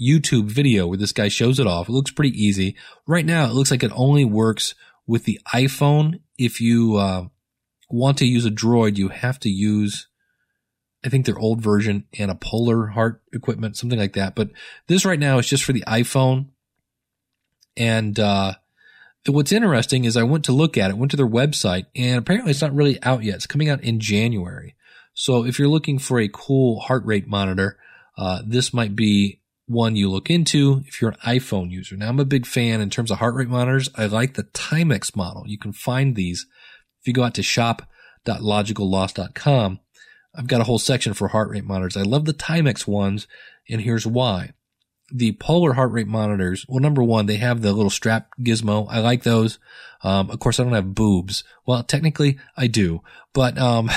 YouTube 0.00 0.50
video 0.50 0.86
where 0.86 0.98
this 0.98 1.12
guy 1.12 1.28
shows 1.28 1.60
it 1.60 1.66
off. 1.66 1.88
It 1.88 1.92
looks 1.92 2.10
pretty 2.10 2.36
easy. 2.36 2.76
Right 3.06 3.24
now, 3.24 3.44
it 3.44 3.52
looks 3.52 3.70
like 3.70 3.84
it 3.84 3.92
only 3.94 4.24
works 4.24 4.74
with 5.06 5.24
the 5.24 5.40
iPhone. 5.54 6.20
If 6.38 6.60
you 6.60 6.96
uh, 6.96 7.26
want 7.88 8.18
to 8.18 8.26
use 8.26 8.44
a 8.44 8.50
Droid, 8.50 8.96
you 8.96 9.08
have 9.08 9.38
to 9.40 9.48
use 9.48 10.08
I 11.06 11.08
think 11.08 11.24
their 11.24 11.38
old 11.38 11.60
version 11.60 12.04
and 12.18 12.32
a 12.32 12.34
polar 12.34 12.88
heart 12.88 13.22
equipment, 13.32 13.76
something 13.76 13.98
like 13.98 14.14
that. 14.14 14.34
But 14.34 14.50
this 14.88 15.04
right 15.04 15.20
now 15.20 15.38
is 15.38 15.48
just 15.48 15.62
for 15.62 15.72
the 15.72 15.84
iPhone. 15.86 16.46
And, 17.76 18.18
uh, 18.18 18.54
what's 19.28 19.52
interesting 19.52 20.04
is 20.04 20.16
I 20.16 20.22
went 20.22 20.44
to 20.46 20.52
look 20.52 20.76
at 20.76 20.90
it, 20.90 20.96
went 20.96 21.10
to 21.10 21.16
their 21.16 21.28
website 21.28 21.86
and 21.94 22.18
apparently 22.18 22.50
it's 22.50 22.60
not 22.60 22.74
really 22.74 23.02
out 23.02 23.24
yet. 23.24 23.36
It's 23.36 23.46
coming 23.46 23.68
out 23.68 23.82
in 23.82 24.00
January. 24.00 24.76
So 25.14 25.44
if 25.44 25.58
you're 25.58 25.68
looking 25.68 25.98
for 25.98 26.20
a 26.20 26.28
cool 26.28 26.80
heart 26.80 27.04
rate 27.04 27.26
monitor, 27.26 27.78
uh, 28.16 28.42
this 28.46 28.72
might 28.72 28.94
be 28.94 29.40
one 29.66 29.96
you 29.96 30.08
look 30.10 30.30
into 30.30 30.84
if 30.86 31.00
you're 31.00 31.10
an 31.10 31.16
iPhone 31.24 31.70
user. 31.70 31.96
Now 31.96 32.08
I'm 32.08 32.20
a 32.20 32.24
big 32.24 32.46
fan 32.46 32.80
in 32.80 32.90
terms 32.90 33.10
of 33.10 33.18
heart 33.18 33.34
rate 33.34 33.48
monitors. 33.48 33.88
I 33.96 34.06
like 34.06 34.34
the 34.34 34.44
Timex 34.44 35.16
model. 35.16 35.42
You 35.46 35.58
can 35.58 35.72
find 35.72 36.14
these 36.14 36.46
if 37.00 37.08
you 37.08 37.12
go 37.12 37.24
out 37.24 37.34
to 37.34 37.42
shop.logicalloss.com. 37.42 39.80
I've 40.36 40.46
got 40.46 40.60
a 40.60 40.64
whole 40.64 40.78
section 40.78 41.14
for 41.14 41.28
heart 41.28 41.48
rate 41.48 41.64
monitors. 41.64 41.96
I 41.96 42.02
love 42.02 42.26
the 42.26 42.34
Timex 42.34 42.86
ones, 42.86 43.26
and 43.68 43.80
here's 43.80 44.06
why. 44.06 44.52
The 45.10 45.32
polar 45.32 45.74
heart 45.74 45.92
rate 45.92 46.08
monitors, 46.08 46.66
well, 46.68 46.80
number 46.80 47.02
one, 47.02 47.26
they 47.26 47.36
have 47.36 47.62
the 47.62 47.72
little 47.72 47.90
strap 47.90 48.28
gizmo. 48.40 48.86
I 48.90 48.98
like 48.98 49.22
those. 49.22 49.58
Um, 50.02 50.30
of 50.30 50.40
course, 50.40 50.60
I 50.60 50.64
don't 50.64 50.74
have 50.74 50.94
boobs. 50.94 51.42
Well, 51.64 51.82
technically, 51.82 52.38
I 52.56 52.66
do, 52.66 53.02
but 53.32 53.56
um, 53.56 53.88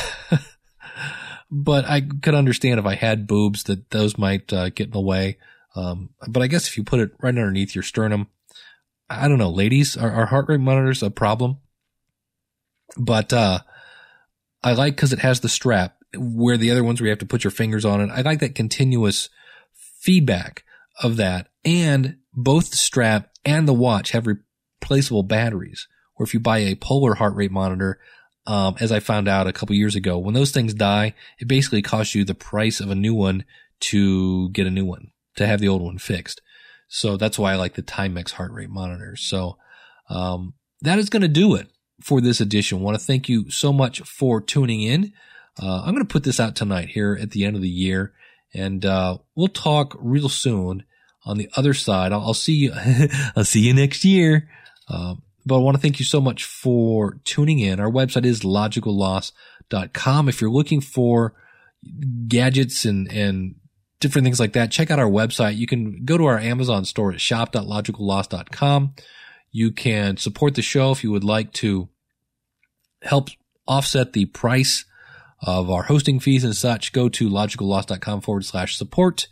but 1.51 1.86
I 1.86 2.01
could 2.01 2.36
understand 2.36 2.79
if 2.79 2.86
I 2.86 2.95
had 2.95 3.27
boobs 3.27 3.63
that 3.63 3.89
those 3.89 4.17
might 4.17 4.53
uh, 4.53 4.69
get 4.69 4.88
in 4.88 4.93
the 4.93 5.01
way. 5.01 5.38
Um, 5.80 6.10
but 6.28 6.44
I 6.44 6.48
guess 6.48 6.68
if 6.68 6.78
you 6.78 6.84
put 6.84 7.00
it 7.00 7.12
right 7.22 7.30
underneath 7.30 7.76
your 7.76 7.84
sternum, 7.84 8.28
I 9.10 9.28
don't 9.28 9.38
know, 9.38 9.50
ladies, 9.50 9.96
are, 9.96 10.12
are 10.12 10.26
heart 10.28 10.48
rate 10.50 10.60
monitors 10.60 11.02
a 11.02 11.10
problem? 11.10 11.58
But 12.98 13.32
uh, 13.32 13.60
I 14.63 14.74
like 14.74 14.96
because 14.96 15.13
it 15.13 15.20
has 15.20 15.39
the 15.39 15.50
strap 15.50 15.96
where 16.18 16.58
the 16.58 16.72
other 16.72 16.84
ones 16.84 17.00
where 17.00 17.06
you 17.08 17.12
have 17.12 17.20
to 17.20 17.26
put 17.26 17.44
your 17.44 17.52
fingers 17.52 17.86
on 17.86 18.02
it. 18.02 18.10
I 18.12 18.22
like 18.22 18.39
that 18.39 18.56
continuous 18.56 19.30
feedback 19.74 20.63
of 21.02 21.18
that. 21.18 21.48
And 21.63 22.18
both 22.34 22.72
the 22.72 22.78
strap 22.78 23.32
and 23.46 23.68
the 23.68 23.74
watch 23.74 24.12
have 24.12 24.28
replaceable 24.28 25.24
batteries. 25.24 25.88
Or 26.15 26.26
if 26.26 26.34
you 26.34 26.39
buy 26.39 26.60
a 26.60 26.76
polar 26.76 27.15
heart 27.15 27.36
rate 27.36 27.52
monitor, 27.52 28.00
um, 28.46 28.76
as 28.80 28.92
I 28.92 29.00
found 29.00 29.28
out 29.28 29.48
a 29.48 29.54
couple 29.54 29.76
years 29.76 29.96
ago, 29.96 30.18
when 30.18 30.34
those 30.34 30.52
things 30.52 30.74
die, 30.74 31.13
it 31.39 31.48
basically 31.48 31.82
costs 31.82 32.15
you 32.15 32.26
the 32.26 32.34
price 32.34 32.80
of 32.80 32.89
a 32.89 32.96
new 32.96 33.13
one 33.13 33.46
to 33.82 34.50
get 34.50 34.68
a 34.68 34.72
new 34.72 34.86
one, 34.86 35.12
to 35.39 35.47
have 35.47 35.60
the 35.60 35.67
old 35.67 35.82
one 35.82 35.97
fixed. 35.97 36.41
So 36.88 37.17
that's 37.17 37.39
why 37.39 37.54
I 37.54 37.56
like 37.56 37.73
the 37.73 37.82
Timex 37.82 38.32
heart 38.32 38.52
rate 38.52 38.69
monitors. 38.69 39.21
So, 39.21 39.58
um, 40.10 40.54
that 40.82 40.99
is 40.99 41.10
going 41.10 41.21
to 41.21 41.28
do 41.28 41.56
it 41.56 41.67
for 42.02 42.21
this 42.21 42.39
edition. 42.39 42.80
Want 42.82 42.97
to 42.97 43.04
thank 43.04 43.28
you 43.28 43.49
so 43.49 43.73
much 43.73 44.02
for 44.02 44.41
tuning 44.41 44.82
in. 44.82 45.13
Uh, 45.62 45.82
I'm 45.82 45.93
going 45.93 46.06
to 46.06 46.12
put 46.12 46.23
this 46.23 46.39
out 46.39 46.56
tonight 46.56 46.89
here 46.89 47.17
at 47.19 47.32
the 47.32 47.43
end 47.43 47.56
of 47.56 47.62
the 47.62 47.69
year, 47.69 48.13
and 48.54 48.86
uh, 48.86 49.17
we'll 49.36 49.49
talk 49.49 49.95
real 49.99 50.30
soon 50.30 50.84
on 51.25 51.38
the 51.38 51.49
other 51.56 51.73
side. 51.73 52.13
I'll, 52.13 52.21
I'll 52.21 52.34
see 52.34 52.54
you. 52.54 52.73
I'll 53.36 53.43
see 53.43 53.62
you 53.62 53.73
next 53.73 54.06
year. 54.06 54.49
Uh, 54.88 55.15
but 55.45 55.56
I 55.56 55.60
want 55.60 55.75
to 55.75 55.82
thank 55.82 55.99
you 55.99 56.06
so 56.06 56.21
much 56.21 56.43
for 56.45 57.19
tuning 57.23 57.60
in. 57.60 57.80
Our 57.80 57.91
website 57.91 58.25
is 58.25 58.41
logicalloss.com. 58.41 60.30
If 60.30 60.41
you're 60.41 60.49
looking 60.49 60.82
for 60.82 61.34
gadgets 62.28 62.86
and 62.86 63.12
and 63.12 63.56
different 64.00 64.26
things 64.26 64.40
like 64.40 64.54
that, 64.54 64.72
check 64.72 64.92
out 64.92 65.00
our 65.00 65.10
website. 65.10 65.58
You 65.58 65.68
can 65.68 66.06
go 66.06 66.18
to 66.18 66.26
our 66.26 66.40
Amazon 66.40 66.86
store 66.86 67.12
at 67.12 67.22
shop.logicalloss.com. 67.22 68.94
You 69.52 69.72
can 69.72 70.18
support 70.18 70.56
the 70.56 70.62
show 70.62 70.92
if 70.92 71.04
you 71.04 71.12
would 71.12 71.24
like 71.24 71.52
to 71.54 71.90
help 73.02 73.30
offset 73.68 74.14
the 74.14 74.26
price 74.26 74.86
of 75.42 75.70
our 75.70 75.84
hosting 75.84 76.20
fees 76.20 76.44
and 76.44 76.56
such. 76.56 76.94
Go 76.94 77.10
to 77.10 77.30
logicalloss.com 77.30 78.22
forward 78.22 78.46
slash 78.46 78.78
support. 78.78 79.28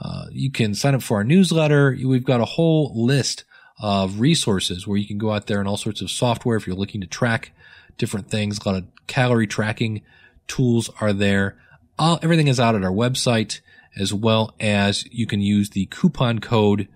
Uh, 0.00 0.26
you 0.30 0.50
can 0.50 0.74
sign 0.74 0.94
up 0.94 1.02
for 1.02 1.16
our 1.16 1.24
newsletter. 1.24 1.96
We've 2.04 2.24
got 2.24 2.40
a 2.40 2.46
whole 2.46 2.92
list 2.94 3.44
of 3.80 4.20
resources 4.20 4.86
where 4.86 4.98
you 4.98 5.06
can 5.06 5.18
go 5.18 5.32
out 5.32 5.46
there 5.46 5.58
and 5.58 5.68
all 5.68 5.76
sorts 5.76 6.02
of 6.02 6.10
software 6.10 6.56
if 6.56 6.66
you're 6.66 6.76
looking 6.76 7.00
to 7.00 7.06
track 7.06 7.52
different 7.96 8.30
things. 8.30 8.58
A 8.58 8.68
lot 8.68 8.78
of 8.78 8.86
calorie 9.06 9.46
tracking 9.46 10.02
tools 10.46 10.90
are 11.00 11.12
there. 11.12 11.58
All, 11.98 12.18
everything 12.22 12.48
is 12.48 12.60
out 12.60 12.74
at 12.74 12.84
our 12.84 12.92
website 12.92 13.60
as 13.96 14.12
well 14.12 14.54
as 14.60 15.04
you 15.10 15.26
can 15.26 15.40
use 15.40 15.70
the 15.70 15.86
coupon 15.86 16.38
code 16.38 16.88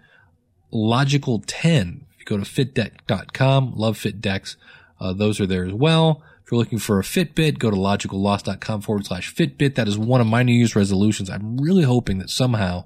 logical10 0.72 2.02
if 2.22 2.31
you 2.31 2.38
go 2.38 2.42
to 2.42 2.48
fitdeck.com, 2.48 3.72
love 3.76 3.98
fit 3.98 4.20
decks. 4.20 4.57
Uh, 5.00 5.12
those 5.12 5.40
are 5.40 5.46
there 5.46 5.64
as 5.64 5.72
well. 5.72 6.22
If 6.44 6.52
you're 6.52 6.59
looking 6.59 6.78
for 6.78 6.98
a 6.98 7.02
Fitbit, 7.02 7.59
go 7.59 7.70
to 7.70 7.76
logicalloss.com 7.76 8.83
forward 8.83 9.07
slash 9.07 9.35
Fitbit. 9.35 9.74
That 9.74 9.88
is 9.88 9.98
one 9.98 10.20
of 10.20 10.26
my 10.26 10.42
New 10.42 10.52
Year's 10.52 10.76
resolutions. 10.76 11.28
I'm 11.28 11.57
really 11.57 11.83
hoping 11.83 12.18
that 12.18 12.31
somehow 12.31 12.85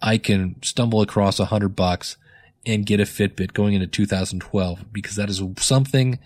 I 0.00 0.18
can 0.18 0.62
stumble 0.62 1.00
across 1.00 1.40
a 1.40 1.46
hundred 1.46 1.74
bucks 1.74 2.16
and 2.64 2.86
get 2.86 3.00
a 3.00 3.04
Fitbit 3.04 3.52
going 3.52 3.74
into 3.74 3.86
2012 3.86 4.92
because 4.92 5.16
that 5.16 5.30
is 5.30 5.42
something 5.58 6.18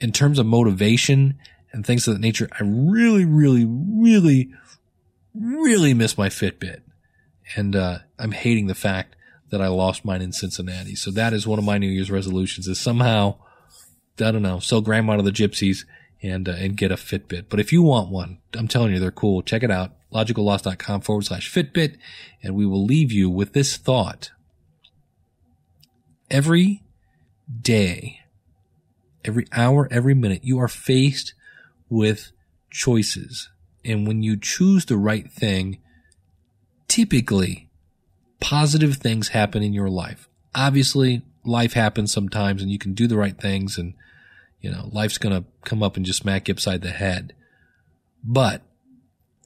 in 0.00 0.12
terms 0.12 0.38
of 0.38 0.46
motivation 0.46 1.38
and 1.72 1.86
things 1.86 2.06
of 2.06 2.14
that 2.14 2.20
nature. 2.20 2.48
I 2.52 2.64
really, 2.64 3.24
really, 3.24 3.64
really, 3.66 4.52
really 5.34 5.94
miss 5.94 6.18
my 6.18 6.28
Fitbit. 6.28 6.82
And, 7.56 7.76
uh, 7.76 7.98
I'm 8.18 8.32
hating 8.32 8.66
the 8.66 8.74
fact 8.74 9.16
that 9.50 9.60
I 9.60 9.68
lost 9.68 10.04
mine 10.04 10.22
in 10.22 10.32
Cincinnati. 10.32 10.94
So 10.94 11.10
that 11.10 11.32
is 11.32 11.46
one 11.46 11.58
of 11.58 11.64
my 11.64 11.78
New 11.78 11.88
Year's 11.88 12.10
resolutions 12.10 12.66
is 12.66 12.80
somehow, 12.80 13.36
I 14.18 14.30
don't 14.30 14.42
know, 14.42 14.60
sell 14.60 14.80
grandma 14.80 15.16
to 15.16 15.22
the 15.22 15.30
gypsies 15.30 15.84
and, 16.22 16.48
uh, 16.48 16.52
and 16.52 16.76
get 16.76 16.90
a 16.90 16.96
Fitbit. 16.96 17.46
But 17.50 17.60
if 17.60 17.72
you 17.72 17.82
want 17.82 18.10
one, 18.10 18.38
I'm 18.54 18.68
telling 18.68 18.92
you, 18.92 18.98
they're 18.98 19.10
cool. 19.10 19.42
Check 19.42 19.62
it 19.62 19.70
out. 19.70 19.92
Logicalloss.com 20.12 21.02
forward 21.02 21.26
slash 21.26 21.52
Fitbit. 21.52 21.96
And 22.42 22.54
we 22.54 22.64
will 22.64 22.84
leave 22.84 23.12
you 23.12 23.28
with 23.28 23.52
this 23.52 23.76
thought. 23.76 24.30
Every 26.30 26.82
day, 27.60 28.20
every 29.24 29.46
hour, 29.52 29.86
every 29.90 30.14
minute, 30.14 30.44
you 30.44 30.58
are 30.58 30.68
faced 30.68 31.34
with 31.90 32.32
choices. 32.70 33.50
And 33.84 34.06
when 34.06 34.22
you 34.22 34.36
choose 34.36 34.84
the 34.84 34.96
right 34.96 35.30
thing, 35.30 35.78
typically 36.88 37.68
positive 38.40 38.96
things 38.96 39.28
happen 39.28 39.62
in 39.62 39.72
your 39.72 39.88
life. 39.88 40.28
Obviously, 40.54 41.22
life 41.44 41.72
happens 41.72 42.12
sometimes 42.12 42.62
and 42.62 42.70
you 42.70 42.78
can 42.78 42.94
do 42.94 43.06
the 43.06 43.16
right 43.16 43.38
things 43.40 43.78
and, 43.78 43.94
you 44.60 44.70
know, 44.70 44.88
life's 44.92 45.18
going 45.18 45.34
to 45.34 45.48
come 45.64 45.82
up 45.82 45.96
and 45.96 46.06
just 46.06 46.20
smack 46.20 46.48
you 46.48 46.52
upside 46.52 46.82
the 46.82 46.90
head. 46.90 47.34
But 48.22 48.62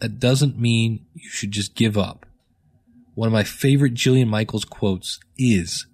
that 0.01 0.19
doesn't 0.19 0.59
mean 0.59 1.07
you 1.15 1.31
should 1.31 1.53
just 1.53 1.75
give 1.75 1.97
up. 1.97 2.27
One 3.15 3.29
of 3.29 3.33
my 3.33 3.45
favorite 3.45 3.95
Jillian 3.95 4.29
Michaels 4.29 4.67
quotes 4.67 5.19
is, 5.39 5.87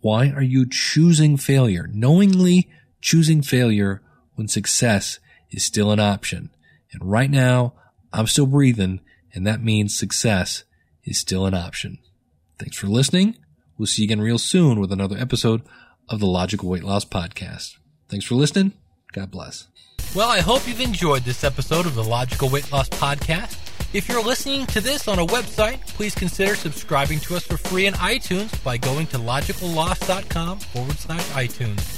why 0.00 0.28
are 0.28 0.42
you 0.42 0.68
choosing 0.68 1.38
failure? 1.38 1.88
Knowingly 1.90 2.68
choosing 3.00 3.40
failure 3.40 4.02
when 4.34 4.48
success 4.48 5.18
is 5.50 5.64
still 5.64 5.90
an 5.90 5.98
option. 5.98 6.50
And 6.92 7.10
right 7.10 7.30
now, 7.30 7.74
I'm 8.12 8.26
still 8.26 8.46
breathing, 8.46 9.00
and 9.34 9.46
that 9.46 9.62
means 9.62 9.98
success 9.98 10.64
is 11.04 11.18
still 11.18 11.46
an 11.46 11.54
option. 11.54 11.98
Thanks 12.58 12.76
for 12.76 12.86
listening. 12.86 13.36
We'll 13.76 13.86
see 13.86 14.02
you 14.02 14.06
again 14.06 14.20
real 14.20 14.38
soon 14.38 14.80
with 14.80 14.92
another 14.92 15.16
episode 15.16 15.62
of 16.08 16.20
the 16.20 16.26
Logical 16.26 16.68
Weight 16.68 16.82
Loss 16.84 17.06
Podcast. 17.06 17.76
Thanks 18.08 18.24
for 18.24 18.34
listening. 18.34 18.72
God 19.12 19.30
bless. 19.30 19.68
Well, 20.14 20.30
I 20.30 20.40
hope 20.40 20.66
you've 20.66 20.80
enjoyed 20.80 21.22
this 21.22 21.44
episode 21.44 21.86
of 21.86 21.94
the 21.94 22.04
Logical 22.04 22.48
Weight 22.48 22.70
Loss 22.72 22.88
Podcast. 22.90 23.58
If 23.94 24.08
you're 24.08 24.22
listening 24.22 24.66
to 24.66 24.80
this 24.80 25.08
on 25.08 25.18
a 25.18 25.26
website, 25.26 25.86
please 25.88 26.14
consider 26.14 26.54
subscribing 26.54 27.20
to 27.20 27.36
us 27.36 27.44
for 27.44 27.56
free 27.56 27.86
in 27.86 27.94
iTunes 27.94 28.62
by 28.62 28.76
going 28.76 29.06
to 29.08 29.18
logicalloss.com 29.18 30.58
forward 30.58 30.98
slash 30.98 31.24
iTunes. 31.28 31.97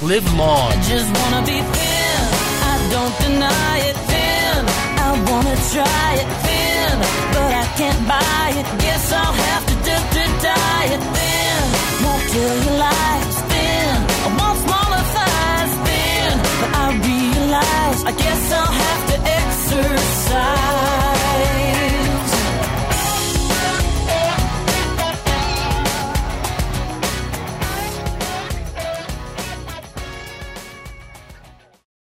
Live 0.00 0.22
long. 0.38 0.70
I 0.70 0.76
just 0.82 1.10
wanna 1.18 1.42
be 1.44 1.58
thin. 1.58 2.20
I 2.70 2.74
don't 2.94 3.14
deny 3.18 3.78
it. 3.90 3.96
Thin. 4.06 4.58
I 5.06 5.10
wanna 5.28 5.56
try 5.74 6.10
it. 6.22 6.28
Thin. 6.46 6.94
But 7.34 7.50
I 7.62 7.66
can't 7.76 8.06
buy 8.06 8.46
it. 8.60 8.66
Guess 8.78 9.12
I'll 9.12 9.32
have 9.32 9.66
to, 9.66 9.74
to. 9.84 10.54
Thin. 11.18 11.62
Won't 12.04 12.22
kill 12.30 12.54
your 12.64 12.78
life. 12.78 13.26
Thin. 13.50 13.90
I 14.22 14.28
want 14.38 14.58
smaller 14.64 15.02
thighs. 15.14 15.72
Thin. 15.86 16.32
But 16.60 16.70
I 16.78 16.86
realize 17.10 18.00
I 18.04 18.12
guess 18.12 18.52
I'll 18.52 18.74
have 18.82 19.02
to 19.10 19.16
exercise. 19.40 21.17